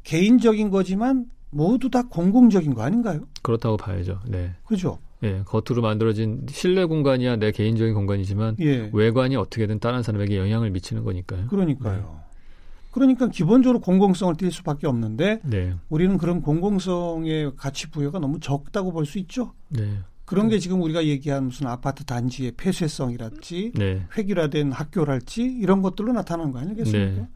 개인적인 0.02 0.68
거지만 0.68 1.24
모두 1.48 1.88
다 1.88 2.02
공공적인 2.02 2.74
거 2.74 2.82
아닌가요? 2.82 3.22
그렇다고 3.40 3.78
봐야죠. 3.78 4.20
네. 4.28 4.54
그죠? 4.66 4.98
예, 5.22 5.40
겉으로 5.46 5.80
만들어진 5.80 6.44
실내 6.50 6.84
공간이야 6.84 7.36
내 7.36 7.50
개인적인 7.50 7.94
공간이지만 7.94 8.56
예. 8.60 8.90
외관이 8.92 9.36
어떻게든 9.36 9.78
다른 9.78 10.02
사람에게 10.02 10.36
영향을 10.36 10.70
미치는 10.70 11.02
거니까요. 11.02 11.46
그러니까요. 11.46 11.96
네. 11.96 12.27
그러니까 12.90 13.28
기본적으로 13.28 13.80
공공성을 13.80 14.34
띌 14.34 14.50
수밖에 14.50 14.86
없는데 14.86 15.40
네. 15.44 15.74
우리는 15.88 16.16
그런 16.18 16.40
공공성의 16.42 17.52
가치 17.56 17.90
부여가 17.90 18.18
너무 18.18 18.40
적다고 18.40 18.92
볼 18.92 19.04
수 19.06 19.18
있죠. 19.18 19.52
네. 19.68 19.98
그런 20.24 20.48
게 20.48 20.58
지금 20.58 20.82
우리가 20.82 21.06
얘기한 21.06 21.44
무슨 21.44 21.68
아파트 21.68 22.04
단지의 22.04 22.52
폐쇄성이랄지 22.58 23.72
네. 23.76 24.06
획일화된 24.16 24.72
학교랄지 24.72 25.42
이런 25.42 25.80
것들로 25.80 26.12
나타나는 26.12 26.52
거 26.52 26.58
아니겠습니까? 26.58 27.22
네. 27.22 27.28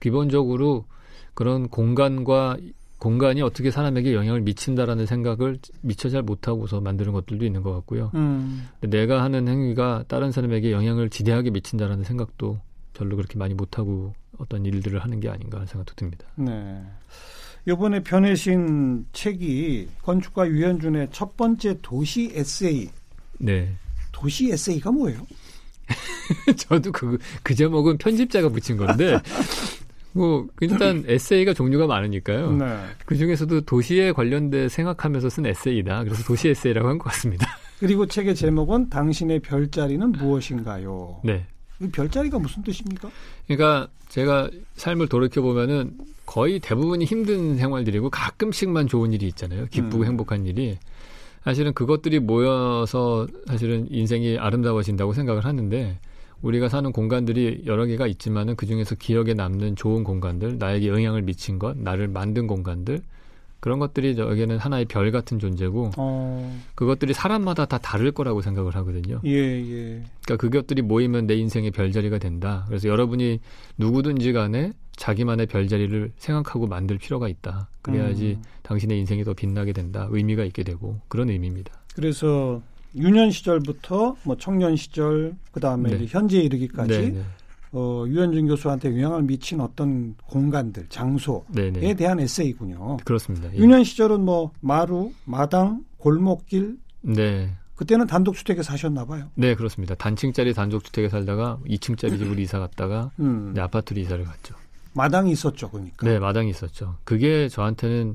기본적으로 0.00 0.84
그런 1.32 1.68
공간과 1.68 2.58
공간이 2.98 3.42
어떻게 3.42 3.70
사람에게 3.70 4.14
영향을 4.14 4.42
미친다라는 4.42 5.06
생각을 5.06 5.58
미처 5.80 6.08
잘 6.08 6.22
못하고서 6.22 6.80
만드는 6.80 7.12
것들도 7.12 7.44
있는 7.44 7.62
것 7.62 7.72
같고요. 7.72 8.10
음. 8.14 8.68
내가 8.80 9.22
하는 9.22 9.48
행위가 9.48 10.04
다른 10.08 10.30
사람에게 10.30 10.70
영향을 10.72 11.10
지대하게 11.10 11.50
미친다라는 11.50 12.04
생각도 12.04 12.60
별로 12.92 13.16
그렇게 13.16 13.38
많이 13.38 13.54
못하고 13.54 14.14
어떤 14.38 14.64
일들을 14.64 14.98
하는 15.02 15.20
게 15.20 15.28
아닌가 15.28 15.58
하는 15.58 15.66
생각도 15.66 15.94
듭니다. 15.94 16.26
네. 16.36 16.82
이번에 17.66 18.02
변해신 18.02 19.06
책이 19.12 19.88
건축가 20.02 20.46
유현준의 20.48 21.08
첫 21.12 21.36
번째 21.36 21.78
도시 21.80 22.30
에세이. 22.34 22.88
네. 23.38 23.74
도시 24.12 24.50
에세이가 24.52 24.90
뭐예요? 24.92 25.26
저도 26.56 26.92
그, 26.92 27.18
그 27.42 27.54
제목은 27.54 27.98
편집자가 27.98 28.48
붙인 28.48 28.76
건데, 28.76 29.18
뭐, 30.12 30.46
일단 30.60 31.04
에세이가 31.06 31.54
종류가 31.54 31.86
많으니까요. 31.86 32.52
네. 32.52 32.78
그 33.04 33.16
중에서도 33.16 33.62
도시에 33.62 34.12
관련돼 34.12 34.68
생각하면서 34.68 35.28
쓴 35.30 35.46
에세이다. 35.46 36.04
그래서 36.04 36.22
도시 36.24 36.48
에세이라고 36.48 36.88
한 36.88 36.98
것 36.98 37.04
같습니다. 37.10 37.46
그리고 37.80 38.06
책의 38.06 38.34
제목은 38.34 38.88
당신의 38.88 39.40
별자리는 39.40 40.12
무엇인가요? 40.12 41.20
네. 41.24 41.46
별자리가 41.90 42.38
무슨 42.38 42.62
뜻입니까? 42.62 43.10
그러니까 43.46 43.88
제가 44.08 44.50
삶을 44.76 45.08
돌이켜 45.08 45.42
보면은 45.42 45.96
거의 46.26 46.58
대부분이 46.60 47.04
힘든 47.04 47.56
생활들이고 47.56 48.10
가끔씩만 48.10 48.88
좋은 48.88 49.12
일이 49.12 49.26
있잖아요. 49.28 49.66
기쁘고 49.66 49.98
음. 49.98 50.06
행복한 50.06 50.46
일이. 50.46 50.78
사실은 51.44 51.74
그것들이 51.74 52.20
모여서 52.20 53.26
사실은 53.46 53.86
인생이 53.90 54.38
아름다워진다고 54.38 55.12
생각을 55.12 55.44
하는데 55.44 55.98
우리가 56.40 56.68
사는 56.68 56.90
공간들이 56.92 57.62
여러 57.66 57.84
개가 57.86 58.06
있지만은 58.06 58.56
그 58.56 58.66
중에서 58.66 58.94
기억에 58.94 59.34
남는 59.34 59.76
좋은 59.76 60.04
공간들, 60.04 60.58
나에게 60.58 60.88
영향을 60.88 61.22
미친 61.22 61.58
것, 61.58 61.76
나를 61.76 62.08
만든 62.08 62.46
공간들, 62.46 63.00
그런 63.64 63.78
것들이 63.78 64.14
저에게는 64.14 64.58
하나의 64.58 64.84
별 64.84 65.10
같은 65.10 65.38
존재고 65.38 65.92
어. 65.96 66.60
그것들이 66.74 67.14
사람마다 67.14 67.64
다 67.64 67.78
다를 67.78 68.12
거라고 68.12 68.42
생각을 68.42 68.74
하거든요. 68.74 69.22
예, 69.24 69.30
예. 69.30 70.02
그러니까 70.22 70.36
그것들이 70.36 70.82
모이면 70.82 71.26
내 71.26 71.34
인생의 71.36 71.70
별자리가 71.70 72.18
된다. 72.18 72.66
그래서 72.68 72.90
여러분이 72.90 73.40
누구든지 73.78 74.34
간에 74.34 74.74
자기만의 74.96 75.46
별자리를 75.46 76.12
생각하고 76.18 76.66
만들 76.66 76.98
필요가 76.98 77.26
있다. 77.26 77.70
그래야지 77.80 78.36
음. 78.36 78.42
당신의 78.64 78.98
인생이 78.98 79.24
더 79.24 79.32
빛나게 79.32 79.72
된다. 79.72 80.08
의미가 80.10 80.44
있게 80.44 80.62
되고 80.62 81.00
그런 81.08 81.30
의미입니다. 81.30 81.72
그래서 81.94 82.60
유년 82.94 83.30
시절부터 83.30 84.16
뭐 84.24 84.36
청년 84.36 84.76
시절 84.76 85.36
그다음에 85.52 85.96
네. 85.96 86.06
현재에 86.06 86.42
이르기까지 86.42 86.90
네, 86.90 87.08
네. 87.12 87.22
어, 87.76 88.04
유현준 88.06 88.46
교수한테 88.46 88.90
영향을 88.90 89.24
미친 89.24 89.60
어떤 89.60 90.14
공간들, 90.26 90.86
장소에 90.88 91.42
네네. 91.48 91.94
대한 91.94 92.20
에세이군요. 92.20 92.98
그렇습니다. 93.04 93.52
예. 93.52 93.58
유년 93.58 93.82
시절은 93.82 94.24
뭐 94.24 94.52
마루, 94.60 95.12
마당, 95.24 95.84
골목길. 95.98 96.78
네. 97.00 97.50
그때는 97.74 98.06
단독주택에 98.06 98.62
사셨나 98.62 99.04
봐요. 99.06 99.28
네, 99.34 99.56
그렇습니다. 99.56 99.96
단층짜리 99.96 100.54
단독주택에 100.54 101.08
살다가 101.08 101.58
2층짜리 101.66 102.16
집으로 102.16 102.40
이사 102.40 102.60
갔다가 102.60 103.10
음. 103.18 103.52
네, 103.52 103.60
아파트로 103.60 104.00
이사를 104.00 104.24
갔죠. 104.24 104.54
마당이 104.92 105.32
있었죠, 105.32 105.68
그러니까. 105.70 106.06
네, 106.06 106.20
마당이 106.20 106.50
있었죠. 106.50 106.94
그게 107.02 107.48
저한테는 107.48 108.14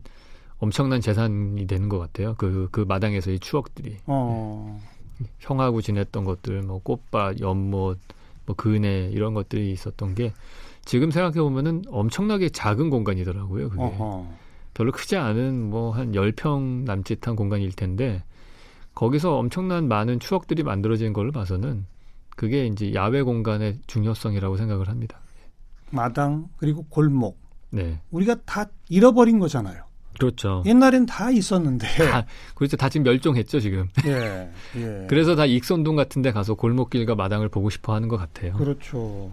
엄청난 0.60 1.02
재산이 1.02 1.68
되는 1.68 1.90
것 1.90 2.00
같아요. 2.00 2.36
그, 2.38 2.70
그 2.72 2.86
마당에서의 2.88 3.40
추억들이. 3.40 3.98
어. 4.06 4.80
네. 5.18 5.28
형하고 5.40 5.82
지냈던 5.82 6.24
것들, 6.24 6.62
뭐 6.62 6.80
꽃밭, 6.82 7.42
연못, 7.42 8.00
뭐 8.50 8.56
그네 8.56 9.12
이런 9.14 9.36
것들이 9.36 9.72
있었던 9.72 10.16
게 10.16 10.34
지금 10.84 11.12
생각해 11.12 11.40
보면은 11.40 11.84
엄청나게 11.88 12.50
작은 12.50 12.90
공간이더라고요. 12.90 13.70
그게 13.70 13.80
어허. 13.80 14.28
별로 14.74 14.92
크지 14.92 15.18
않은 15.18 15.70
뭐한열평 15.70 16.86
남짓한 16.86 17.36
공간일 17.36 17.74
텐데 17.74 18.24
거기서 18.96 19.38
엄청난 19.38 19.88
많은 19.88 20.20
추억들이 20.20 20.64
만들어진 20.64 21.14
걸 21.14 21.32
봐서는 21.32 21.86
그게 22.36 22.66
이제 22.66 22.92
야외 22.96 23.22
공간의 23.22 23.82
중요성이라고 23.86 24.58
생각을 24.58 24.90
합니다. 24.90 25.20
마당 25.92 26.48
그리고 26.58 26.84
골목. 26.90 27.38
네. 27.70 28.02
우리가 28.10 28.36
다 28.46 28.66
잃어버린 28.90 29.38
거잖아요. 29.38 29.84
그렇죠. 30.20 30.64
옛날엔 30.66 31.06
다 31.06 31.32
있었는데. 31.32 31.88
다, 31.88 32.26
그렇죠. 32.56 32.78
다 32.78 32.90
지금 32.90 33.06
멸종했죠, 33.06 33.60
지금. 33.60 33.88
예, 34.06 34.50
예. 34.76 35.06
그래서 35.10 35.36
다 35.36 35.46
익선동 35.46 35.96
같은 35.96 36.22
데 36.22 36.32
가서 36.32 36.54
골목길과 36.54 37.16
마당을 37.16 37.50
보고 37.50 37.70
싶어 37.70 37.94
하는 37.94 38.08
것 38.08 38.18
같아요. 38.18 38.54
그렇죠. 38.54 39.32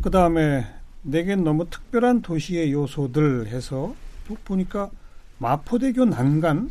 그 0.00 0.10
다음에 0.10 0.64
내겐 1.02 1.44
너무 1.44 1.68
특별한 1.68 2.22
도시의 2.22 2.72
요소들 2.72 3.48
해서 3.48 3.94
쭉 4.26 4.42
보니까 4.44 4.90
마포대교 5.38 6.04
난간, 6.04 6.70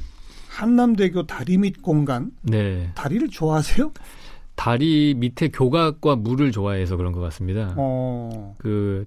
한남대교 0.49 1.25
다리 1.27 1.57
밑 1.57 1.81
공간. 1.81 2.31
네. 2.41 2.91
다리를 2.95 3.29
좋아하세요? 3.29 3.91
다리 4.55 5.13
밑에 5.17 5.49
교각과 5.49 6.17
물을 6.17 6.51
좋아해서 6.51 6.97
그런 6.97 7.13
것 7.13 7.19
같습니다. 7.21 7.73
어. 7.77 8.55
그 8.57 9.05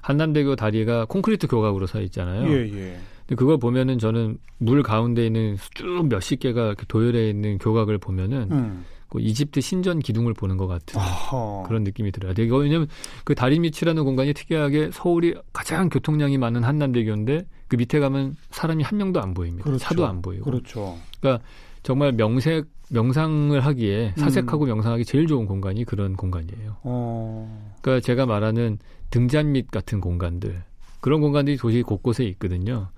한남대교 0.00 0.56
다리가 0.56 1.04
콘크리트 1.06 1.46
교각으로 1.46 1.86
서 1.86 2.00
있잖아요. 2.00 2.50
예, 2.50 2.72
예. 2.72 2.98
근데 3.26 3.36
그걸 3.36 3.58
보면은 3.58 3.98
저는 3.98 4.38
물 4.58 4.82
가운데 4.82 5.26
있는 5.26 5.56
쭉 5.74 6.06
몇십 6.08 6.40
개가 6.40 6.66
이렇게 6.66 6.84
도열해 6.86 7.28
있는 7.30 7.58
교각을 7.58 7.98
보면은 7.98 8.48
음. 8.52 8.84
그 9.08 9.20
이집트 9.20 9.60
신전 9.60 10.00
기둥을 10.00 10.34
보는 10.34 10.56
것 10.56 10.66
같은 10.66 10.98
아하. 10.98 11.62
그런 11.66 11.84
느낌이 11.84 12.10
들어요. 12.10 12.34
되게 12.34 12.50
왜냐면 12.54 12.88
그 13.24 13.34
다리 13.34 13.60
밑이라는 13.60 14.02
공간이 14.04 14.32
특이하게 14.34 14.90
서울이 14.92 15.34
가장 15.52 15.88
교통량이 15.88 16.36
많은 16.36 16.64
한남대교인데 16.64 17.46
그 17.68 17.76
밑에 17.76 18.00
가면 18.00 18.36
사람이 18.50 18.82
한 18.82 18.98
명도 18.98 19.20
안 19.20 19.32
보입니다. 19.32 19.64
그렇죠. 19.64 19.84
차도 19.84 20.06
안 20.06 20.20
보이고. 20.20 20.44
그렇죠. 20.44 20.96
그러니까 21.20 21.44
정말 21.82 22.12
명색 22.12 22.66
명상을 22.90 23.58
하기에 23.58 24.14
음. 24.16 24.20
사색하고 24.20 24.64
음. 24.64 24.68
명상하기 24.68 25.04
제일 25.04 25.26
좋은 25.26 25.46
공간이 25.46 25.84
그런 25.84 26.16
공간이에요. 26.16 26.76
어. 26.82 27.74
그러니까 27.80 28.04
제가 28.04 28.26
말하는 28.26 28.78
등잔 29.10 29.52
밑 29.52 29.70
같은 29.70 30.00
공간들 30.00 30.62
그런 31.00 31.20
공간들이 31.20 31.56
도시 31.56 31.82
곳곳에 31.82 32.24
있거든요. 32.24 32.88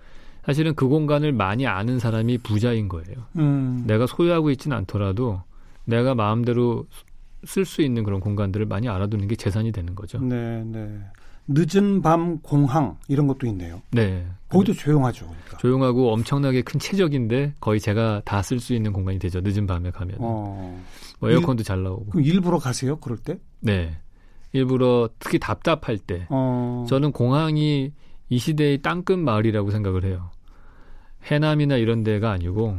사실은 0.46 0.74
그 0.76 0.86
공간을 0.86 1.32
많이 1.32 1.66
아는 1.66 1.98
사람이 1.98 2.38
부자인 2.38 2.88
거예요. 2.88 3.16
음. 3.36 3.82
내가 3.86 4.06
소유하고 4.06 4.50
있지는 4.50 4.76
않더라도 4.78 5.42
내가 5.84 6.14
마음대로 6.14 6.86
쓸 7.44 7.64
수 7.64 7.82
있는 7.82 8.04
그런 8.04 8.20
공간들을 8.20 8.64
많이 8.66 8.88
알아두는 8.88 9.26
게 9.28 9.34
재산이 9.36 9.72
되는 9.72 9.94
거죠. 9.94 10.18
네, 10.20 10.62
네. 10.64 10.98
늦은 11.48 12.02
밤 12.02 12.38
공항 12.40 12.96
이런 13.08 13.26
것도 13.26 13.46
있네요. 13.48 13.80
네. 13.92 14.26
거기도 14.48 14.72
조용하죠. 14.72 15.26
그러니까. 15.26 15.56
조용하고 15.58 16.12
엄청나게 16.12 16.62
큰 16.62 16.80
최적인데 16.80 17.54
거의 17.60 17.78
제가 17.80 18.22
다 18.24 18.40
쓸 18.42 18.58
수 18.60 18.72
있는 18.74 18.92
공간이 18.92 19.18
되죠. 19.18 19.40
늦은 19.42 19.66
밤에 19.66 19.90
가면. 19.90 20.16
어. 20.20 20.80
뭐 21.20 21.30
에어컨도 21.30 21.60
일, 21.60 21.64
잘 21.64 21.82
나오고. 21.84 22.06
그럼 22.06 22.24
일부러 22.24 22.58
가세요? 22.58 22.96
그럴 22.96 23.18
때? 23.18 23.38
네. 23.60 23.96
일부러 24.52 25.08
특히 25.20 25.38
답답할 25.38 25.98
때. 25.98 26.26
어. 26.30 26.84
저는 26.88 27.12
공항이 27.12 27.92
이 28.28 28.38
시대의 28.38 28.82
땅끝 28.82 29.16
마을이라고 29.18 29.70
생각을 29.70 30.04
해요. 30.04 30.30
해남이나 31.26 31.76
이런 31.76 32.02
데가 32.04 32.30
아니고 32.30 32.78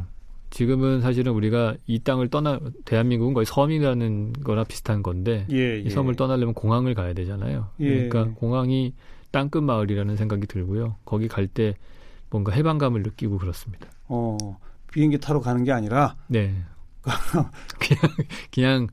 지금은 0.50 1.02
사실은 1.02 1.32
우리가 1.32 1.74
이 1.86 1.98
땅을 2.00 2.28
떠나 2.28 2.58
대한민국은 2.84 3.34
거의 3.34 3.44
섬이라는 3.46 4.32
거나 4.44 4.64
비슷한 4.64 5.02
건데 5.02 5.46
예, 5.50 5.56
예. 5.56 5.78
이 5.80 5.90
섬을 5.90 6.16
떠나려면 6.16 6.54
공항을 6.54 6.94
가야 6.94 7.12
되잖아요. 7.12 7.68
예. 7.80 8.08
그러니까 8.08 8.34
공항이 8.38 8.94
땅끝 9.30 9.62
마을이라는 9.62 10.16
생각이 10.16 10.46
들고요. 10.46 10.96
거기 11.04 11.28
갈 11.28 11.46
때 11.48 11.74
뭔가 12.30 12.52
해방감을 12.52 13.02
느끼고 13.02 13.38
그렇습니다. 13.38 13.86
어, 14.06 14.36
비행기 14.92 15.18
타러 15.18 15.40
가는 15.40 15.64
게 15.64 15.72
아니라 15.72 16.16
네. 16.28 16.54
그냥 17.78 18.12
그냥 18.52 18.88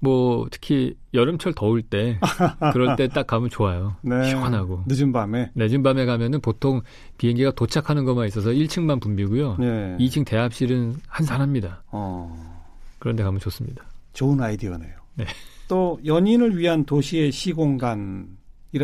뭐 0.00 0.46
특히 0.50 0.94
여름철 1.14 1.54
더울 1.54 1.82
때 1.82 2.18
그럴 2.72 2.94
때 2.96 3.08
딱 3.08 3.26
가면 3.26 3.50
좋아요. 3.50 3.96
네. 4.02 4.28
시원하고. 4.28 4.84
늦은 4.86 5.12
밤에. 5.12 5.50
늦은 5.54 5.82
밤에 5.82 6.04
가면은 6.06 6.40
보통 6.40 6.82
비행기가 7.16 7.50
도착하는 7.52 8.04
것만 8.04 8.26
있어서 8.28 8.50
1층만 8.50 9.00
붐비고요. 9.00 9.56
네. 9.58 9.96
2층 9.98 10.24
대합실은 10.24 10.96
한산합니다. 11.08 11.82
어. 11.90 12.64
그런데 12.98 13.22
가면 13.22 13.40
좋습니다. 13.40 13.84
좋은 14.12 14.40
아이디어네요. 14.40 14.92
네. 15.16 15.24
또 15.68 15.98
연인을 16.04 16.56
위한 16.56 16.84
도시의 16.84 17.30
시공간이라는 17.32 18.28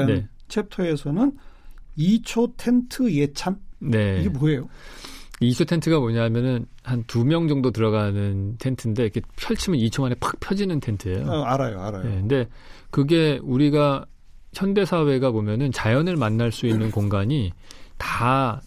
네. 0.07 0.29
챕터에서는 0.49 1.33
2초 1.99 2.53
텐트 2.57 3.13
예찬? 3.13 3.57
네. 3.79 4.19
이게 4.21 4.29
뭐예요? 4.29 4.69
이초 5.41 5.65
텐트가 5.65 5.99
뭐냐면은 5.99 6.67
한 6.83 7.03
두 7.07 7.25
명 7.25 7.49
정도 7.49 7.71
들어가는 7.71 8.57
텐트인데 8.59 9.03
이렇게 9.03 9.21
펼치면 9.37 9.81
2초 9.81 10.03
만에 10.03 10.15
팍 10.21 10.39
펴지는 10.41 10.81
텐트예요. 10.81 11.27
어, 11.27 11.43
알아요, 11.45 11.81
알아요. 11.81 12.03
네, 12.05 12.11
근데 12.21 12.47
그게 12.91 13.41
우리가 13.43 14.05
현대 14.55 14.85
사회가 14.85 15.33
보면은 15.33 15.73
자연을 15.73 16.17
만날 16.17 16.53
수 16.53 16.67
있는 16.67 16.91
공간이 16.93 17.53
다 17.99 18.63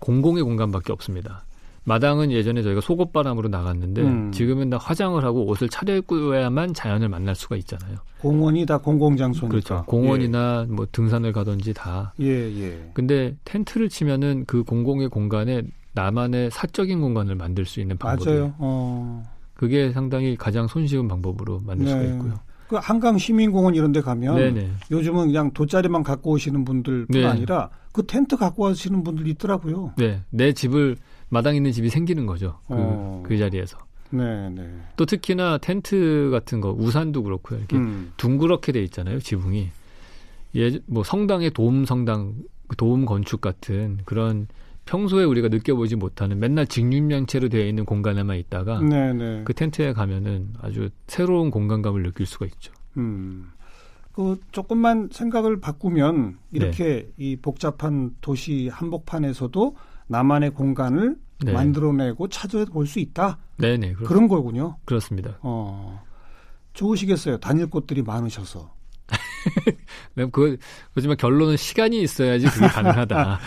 공공의 0.00 0.42
공간밖에 0.42 0.92
없습니다. 0.92 1.44
마당은 1.84 2.30
예전에 2.30 2.62
저희가 2.62 2.82
속옷바람으로 2.82 3.48
나갔는데 3.48 4.02
음. 4.02 4.30
지금은 4.32 4.68
다 4.68 4.76
화장을 4.76 5.22
하고 5.24 5.46
옷을 5.46 5.68
차려입고야만 5.70 6.74
자연을 6.74 7.08
만날 7.08 7.34
수가 7.34 7.56
있잖아요. 7.56 7.96
공원이 8.20 8.66
다 8.66 8.76
공공장소니까. 8.78 9.48
그렇죠. 9.48 9.84
공원이나 9.86 10.66
예. 10.68 10.72
뭐 10.72 10.86
등산을 10.92 11.32
가든지 11.32 11.72
다. 11.72 12.12
예, 12.20 12.26
예. 12.28 12.90
근데 12.92 13.34
텐트를 13.44 13.88
치면은 13.88 14.44
그 14.46 14.62
공공의 14.62 15.08
공간에 15.08 15.62
나만의 15.92 16.50
사적인 16.50 17.00
공간을 17.00 17.34
만들 17.34 17.64
수 17.64 17.80
있는 17.80 17.96
방법이에요. 17.98 18.40
맞아요. 18.40 18.54
어. 18.58 19.22
그게 19.54 19.92
상당히 19.92 20.36
가장 20.36 20.66
손쉬운 20.66 21.08
방법으로 21.08 21.60
만들 21.64 21.84
네. 21.86 21.90
수가 21.90 22.02
있고요. 22.04 22.40
그 22.68 22.76
한강 22.76 23.18
시민공원 23.18 23.74
이런 23.74 23.90
데 23.90 24.00
가면 24.00 24.36
네네. 24.36 24.70
요즘은 24.92 25.26
그냥 25.26 25.50
돗자리만 25.52 26.04
갖고 26.04 26.30
오시는 26.30 26.64
분들뿐 26.64 27.20
네. 27.20 27.26
아니라 27.26 27.68
그 27.92 28.06
텐트 28.06 28.36
갖고 28.36 28.68
오시는 28.68 29.02
분들 29.02 29.26
있더라고요. 29.26 29.94
네. 29.96 30.22
내 30.30 30.52
집을 30.52 30.96
마당 31.28 31.56
있는 31.56 31.72
집이 31.72 31.88
생기는 31.88 32.26
거죠. 32.26 32.60
그, 32.68 32.74
어. 32.76 33.22
그 33.26 33.36
자리에서. 33.36 33.76
네, 34.10 34.50
네. 34.50 34.68
또 34.96 35.04
특히나 35.04 35.58
텐트 35.58 36.28
같은 36.30 36.60
거 36.60 36.70
우산도 36.70 37.22
그렇고요. 37.24 37.58
이렇게 37.58 37.76
음. 37.76 38.12
둥그렇게 38.16 38.72
돼 38.72 38.82
있잖아요. 38.84 39.18
지붕이. 39.18 39.68
예, 40.56 40.78
뭐 40.86 41.04
성당의 41.04 41.50
도움 41.50 41.84
성당 41.84 42.34
도움 42.76 43.04
건축 43.04 43.40
같은 43.40 43.98
그런 44.04 44.46
평소에 44.90 45.22
우리가 45.22 45.46
느껴보지 45.46 45.94
못하는 45.94 46.40
맨날 46.40 46.66
직육면체로 46.66 47.48
되어 47.48 47.64
있는 47.64 47.84
공간에만 47.84 48.36
있다가 48.38 48.80
네네. 48.80 49.12
네. 49.12 49.42
그 49.44 49.54
텐트에 49.54 49.92
가면은 49.92 50.52
아주 50.60 50.90
새로운 51.06 51.52
공간감을 51.52 52.02
느낄 52.02 52.26
수가 52.26 52.46
있죠. 52.46 52.72
음. 52.96 53.52
그 54.12 54.40
조금만 54.50 55.08
생각을 55.12 55.60
바꾸면 55.60 56.38
이렇게 56.50 56.84
네. 56.84 57.12
이 57.18 57.36
복잡한 57.36 58.16
도시 58.20 58.68
한복판에서도 58.68 59.76
나만의 60.08 60.50
공간을 60.50 61.16
네. 61.44 61.52
만들어내고 61.52 62.26
찾아볼 62.26 62.88
수 62.88 62.98
있다. 62.98 63.38
네네 63.58 63.92
그렇, 63.92 64.08
그런 64.08 64.26
거군요. 64.26 64.76
그렇습니다. 64.86 65.38
어 65.42 66.02
좋으시겠어요. 66.72 67.38
다닐 67.38 67.68
곳들이 67.68 68.02
많으셔서. 68.02 68.74
네, 70.14 70.26
그, 70.30 70.56
그지만 70.94 71.16
결론은 71.16 71.56
시간이 71.56 72.00
있어야지 72.02 72.46
그게 72.46 72.66
가능하다. 72.68 73.38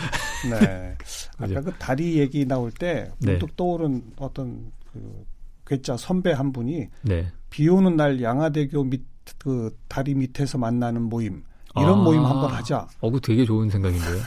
네. 0.50 0.96
아까 1.38 1.60
그 1.60 1.72
다리 1.78 2.18
얘기 2.18 2.44
나올 2.44 2.70
때 2.70 3.10
문득 3.20 3.46
네. 3.46 3.52
떠오른 3.56 4.02
어떤 4.16 4.72
그 4.92 5.24
괴짜 5.66 5.96
선배 5.96 6.32
한 6.32 6.52
분이 6.52 6.88
네. 7.02 7.32
비 7.50 7.68
오는 7.68 7.96
날 7.96 8.22
양화대교 8.22 8.84
밑 8.84 9.14
그 9.38 9.76
다리 9.88 10.14
밑에서 10.14 10.58
만나는 10.58 11.02
모임 11.02 11.42
이런 11.76 12.00
아, 12.00 12.02
모임 12.02 12.24
한번 12.24 12.52
하자. 12.52 12.86
어, 13.00 13.10
그 13.10 13.20
되게 13.20 13.44
좋은 13.44 13.68
생각인데요. 13.68 14.22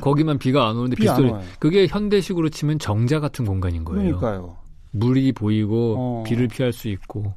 거기만 0.00 0.38
비가 0.38 0.68
안 0.68 0.76
오는데 0.76 0.96
빗소리. 0.96 1.32
그게 1.58 1.86
현대식으로 1.86 2.50
치면 2.50 2.78
정자 2.78 3.18
같은 3.18 3.46
공간인 3.46 3.82
거예요. 3.84 4.18
그러니까요. 4.18 4.56
물이 4.90 5.32
보이고 5.32 5.94
어. 5.98 6.22
비를 6.26 6.48
피할 6.48 6.72
수 6.72 6.88
있고 6.88 7.32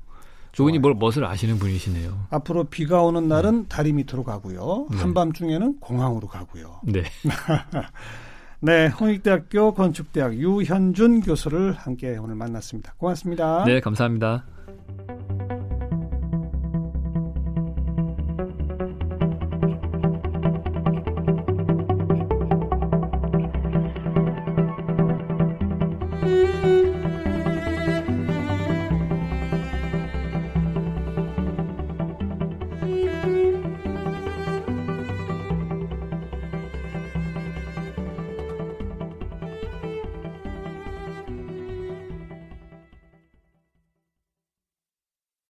좋은이 0.54 0.80
뭘 0.80 0.94
멋을 0.94 1.26
아시는 1.26 1.58
분이시네요. 1.58 2.28
앞으로 2.30 2.66
비가 2.66 3.02
오는 3.02 3.28
날은 3.28 3.64
네. 3.64 3.66
다리 3.70 3.92
밑으로 3.92 4.24
가고요. 4.24 4.88
네. 4.92 4.98
한밤중에는 4.98 5.80
공항으로 5.80 6.28
가고요. 6.28 6.80
네. 6.84 7.04
네, 8.62 8.88
홍익대학교 8.88 9.74
건축대학 9.74 10.36
유현준 10.36 11.22
교수를 11.22 11.74
함께 11.74 12.16
오늘 12.18 12.36
만났습니다. 12.36 12.94
고맙습니다. 12.98 13.66
네, 13.66 13.82
감사합니다. 13.82 14.46